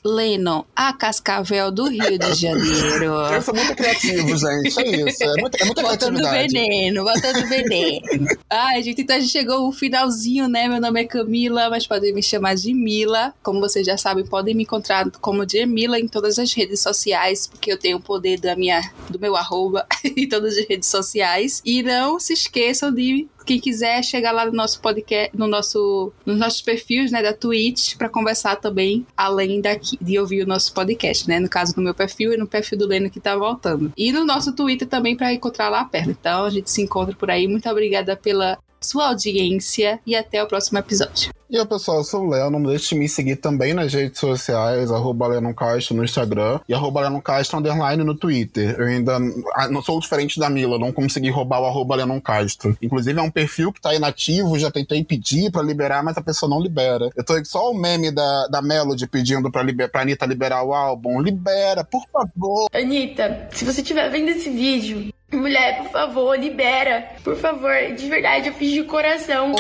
Lennon, 0.05 0.65
a 0.77 0.93
Cascavel 0.93 1.71
do 1.71 1.89
Rio 1.89 2.19
de 2.19 2.35
Janeiro. 2.35 3.13
Eu 3.33 3.41
sou 3.41 3.55
muito 3.55 3.75
criativo, 3.75 4.37
gente. 4.37 4.81
É 4.81 5.09
isso. 5.09 5.25
É 5.25 5.41
muita, 5.41 5.63
é 5.63 5.65
muita 5.65 5.83
botando 5.83 6.19
veneno, 6.19 7.05
botando 7.05 7.49
veneno. 7.49 8.27
Ai, 8.51 8.83
gente, 8.83 9.01
então 9.01 9.17
a 9.17 9.21
gente 9.21 9.33
chegou 9.33 9.67
o 9.67 9.73
finalzinho, 9.73 10.47
né? 10.47 10.69
Meu 10.69 10.79
nome 10.79 11.01
é 11.01 11.05
Camila, 11.07 11.71
mas 11.71 11.87
podem 11.87 12.13
me 12.13 12.23
chamar 12.23 12.55
de 12.55 12.75
Mila. 12.75 13.33
Como 13.43 13.61
vocês 13.61 13.87
já 13.87 13.97
sabem, 13.97 14.27
podem 14.27 14.55
me 14.55 14.65
encontrar 14.65 15.11
como 15.23 15.47
de 15.47 15.65
Mila 15.65 15.99
em 15.99 16.07
todas 16.07 16.39
as 16.39 16.53
redes 16.53 16.81
sociais, 16.81 17.47
porque 17.47 17.73
eu 17.73 17.79
tenho 17.79 17.97
o 17.97 18.01
poder 18.01 18.39
da 18.39 18.55
minha, 18.55 18.83
do 19.09 19.19
meu 19.19 19.35
arroba 19.35 19.87
em 20.05 20.29
todas 20.29 20.59
as 20.59 20.69
redes 20.69 20.91
sociais. 20.91 21.63
E 21.65 21.83
não 21.83 22.21
se 22.21 22.35
esqueçam 22.35 22.93
de 22.93 23.27
quem 23.45 23.61
quiser 23.61 24.03
chegar 24.03 24.33
lá 24.33 24.47
no 24.47 24.53
nosso 24.53 24.81
podcast, 24.81 25.37
no 25.37 25.47
nosso, 25.47 26.13
nos 26.25 26.39
nossos 26.39 26.63
perfis, 26.63 27.11
né, 27.11 27.23
da 27.23 27.33
Twitch, 27.33 27.97
para 27.97 28.09
conversar 28.09 28.57
também, 28.57 29.07
além 29.17 29.61
daqui, 29.61 29.99
de 30.01 30.19
ouvir 30.19 30.43
o 30.43 30.47
nosso 30.47 30.73
podcast, 30.73 31.29
né? 31.29 31.39
No 31.39 31.49
caso, 31.49 31.75
no 31.77 31.83
meu 31.83 31.95
perfil 31.95 32.33
e 32.33 32.37
no 32.37 32.47
perfil 32.47 32.79
do 32.79 32.87
Leno 32.87 33.11
que 33.11 33.21
tá 33.21 33.37
voltando. 33.37 33.93
E 33.97 34.13
no 34.13 34.25
nosso 34.25 34.55
Twitter 34.55 34.89
também 34.89 35.17
para 35.17 35.33
encontrar 35.33 35.69
lá 35.69 35.85
perto. 35.85 36.11
Então 36.11 36.45
a 36.45 36.51
gente 36.51 36.71
se 36.71 36.83
encontra 36.83 37.15
por 37.15 37.31
aí. 37.31 37.47
Muito 37.47 37.69
obrigada 37.69 38.17
pela 38.17 38.59
sua 38.85 39.09
audiência 39.09 39.99
e 40.07 40.15
até 40.15 40.43
o 40.43 40.47
próximo 40.47 40.79
episódio. 40.79 41.33
E 41.55 41.59
aí, 41.59 41.67
pessoal, 41.67 41.99
eu 41.99 42.05
sou 42.05 42.27
o 42.27 42.31
Léo. 42.31 42.51
Não 42.51 42.61
deixe 42.63 42.89
de 42.89 42.95
me 42.97 43.09
seguir 43.09 43.37
também 43.37 43.75
nas 43.75 43.93
redes 43.93 44.19
sociais, 44.19 44.91
arroba 44.91 45.29
Castro 45.55 45.95
no 45.95 46.03
Instagram 46.05 46.59
e 46.69 46.75
arroba 46.75 47.21
Castro 47.21 47.59
underline 47.59 48.03
no 48.03 48.15
Twitter. 48.15 48.75
Eu 48.77 48.87
ainda 48.87 49.19
ah, 49.55 49.69
não 49.69 49.83
sou 49.83 50.01
diferente 50.01 50.41
da 50.41 50.51
Mila, 50.51 50.79
não 50.79 50.91
consegui 50.91 51.31
roubar 51.31 51.61
o 51.61 51.67
arroba 51.67 51.97
Castro. 52.21 52.77
Inclusive, 52.83 53.21
é 53.21 53.23
um 53.23 53.31
perfil 53.31 53.73
que 53.73 53.81
tá 53.81 53.95
inativo, 53.95 54.59
já 54.59 54.71
tentei 54.71 55.05
pedir 55.05 55.53
pra 55.53 55.63
liberar, 55.63 56.03
mas 56.03 56.17
a 56.17 56.23
pessoa 56.23 56.51
não 56.51 56.61
libera. 56.61 57.11
Eu 57.15 57.25
tô 57.25 57.35
só 57.45 57.71
o 57.71 57.75
meme 57.75 58.11
da, 58.11 58.49
da 58.49 58.61
Melody 58.61 59.07
pedindo 59.07 59.49
pra, 59.53 59.63
liber, 59.63 59.89
pra 59.89 60.01
Anitta 60.01 60.27
liberar 60.27 60.65
o 60.65 60.75
álbum. 60.75 61.21
Libera, 61.21 61.85
por 61.85 62.05
favor. 62.09 62.69
Anitta, 62.73 63.49
se 63.53 63.65
você 63.65 63.81
estiver 63.81 64.11
vendo 64.11 64.31
esse 64.31 64.51
vídeo, 64.51 65.13
Mulher, 65.35 65.83
por 65.83 65.91
favor, 65.91 66.39
libera. 66.39 67.09
Por 67.23 67.37
favor, 67.37 67.75
de 67.97 68.09
verdade, 68.09 68.49
eu 68.49 68.55
fiz 68.55 68.73
de 68.73 68.85
coração. 68.85 69.53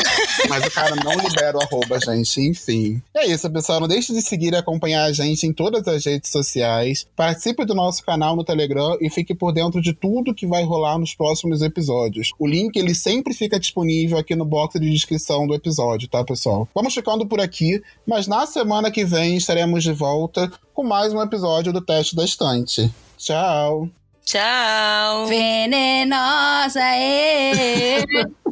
Mas 0.48 0.66
o 0.66 0.70
cara 0.70 0.94
não 0.96 1.12
libera 1.12 1.56
o 1.56 1.62
arroba, 1.62 1.98
gente. 2.00 2.40
Enfim. 2.40 3.02
É 3.14 3.26
isso, 3.26 3.50
pessoal. 3.50 3.80
Não 3.80 3.88
deixe 3.88 4.12
de 4.12 4.22
seguir 4.22 4.52
e 4.52 4.56
acompanhar 4.56 5.04
a 5.04 5.12
gente 5.12 5.46
em 5.46 5.52
todas 5.52 5.86
as 5.88 6.04
redes 6.04 6.30
sociais. 6.30 7.06
Participe 7.16 7.64
do 7.64 7.74
nosso 7.74 8.04
canal 8.04 8.36
no 8.36 8.44
Telegram 8.44 8.96
e 9.00 9.10
fique 9.10 9.34
por 9.34 9.52
dentro 9.52 9.80
de 9.80 9.92
tudo 9.92 10.34
que 10.34 10.46
vai 10.46 10.64
rolar 10.64 10.98
nos 10.98 11.14
próximos 11.14 11.62
episódios. 11.62 12.30
O 12.38 12.46
link, 12.46 12.76
ele 12.76 12.94
sempre 12.94 13.34
fica 13.34 13.58
disponível 13.58 14.18
aqui 14.18 14.34
no 14.34 14.44
box 14.44 14.78
de 14.78 14.90
descrição 14.90 15.46
do 15.46 15.54
episódio, 15.54 16.08
tá, 16.08 16.24
pessoal? 16.24 16.68
Vamos 16.74 16.94
ficando 16.94 17.26
por 17.26 17.40
aqui, 17.40 17.82
mas 18.06 18.26
na 18.26 18.46
semana 18.46 18.90
que 18.90 19.04
vem 19.04 19.36
estaremos 19.36 19.82
de 19.82 19.92
volta 19.92 20.50
com 20.72 20.82
mais 20.82 21.12
um 21.12 21.22
episódio 21.22 21.72
do 21.72 21.80
Teste 21.80 22.16
da 22.16 22.24
Estante. 22.24 22.92
Tchau! 23.16 23.88
Tchau. 24.24 25.26
Venenosa, 25.26 26.80
é. 26.80 27.98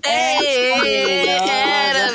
Era... 0.04 2.12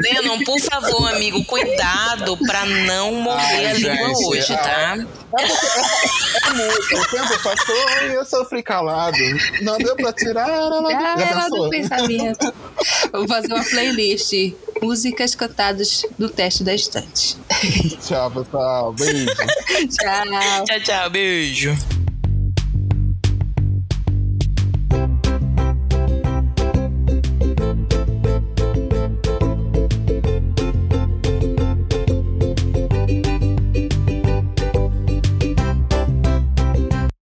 Lennon, 0.00 0.38
por 0.44 0.58
favor, 0.60 1.12
amigo, 1.14 1.44
cuidado 1.44 2.36
pra 2.46 2.64
não 2.66 3.12
morrer 3.14 3.56
Ai, 3.56 3.66
a 3.66 3.72
língua 3.74 4.08
gente, 4.08 4.26
hoje, 4.26 4.56
tá? 4.56 4.96
É, 5.38 5.42
é, 5.42 5.46
é, 5.46 6.48
é 6.48 6.52
música. 6.54 7.00
O 7.00 7.06
tempo 7.08 7.42
passou 7.42 7.76
e 8.10 8.14
eu 8.14 8.24
sofri 8.24 8.62
calado. 8.62 9.16
Não 9.62 9.76
deu 9.78 9.94
pra 9.96 10.12
tirar. 10.12 10.48
Ela, 10.48 10.78
Ah, 10.96 11.16
já 11.18 11.26
ela 11.26 11.48
do 11.48 11.68
pensamento. 11.70 12.54
Vou 13.12 13.26
fazer 13.28 13.52
uma 13.52 13.64
playlist. 13.64 14.32
Músicas 14.82 15.34
cantadas 15.34 16.02
no 16.18 16.28
teste 16.28 16.62
da 16.64 16.74
estante. 16.74 17.36
Tchau, 18.06 18.30
pessoal. 18.30 18.92
Beijo. 18.92 19.26
Tchau. 19.26 20.64
Tchau, 20.64 20.80
tchau, 20.84 21.10
beijo. 21.10 21.76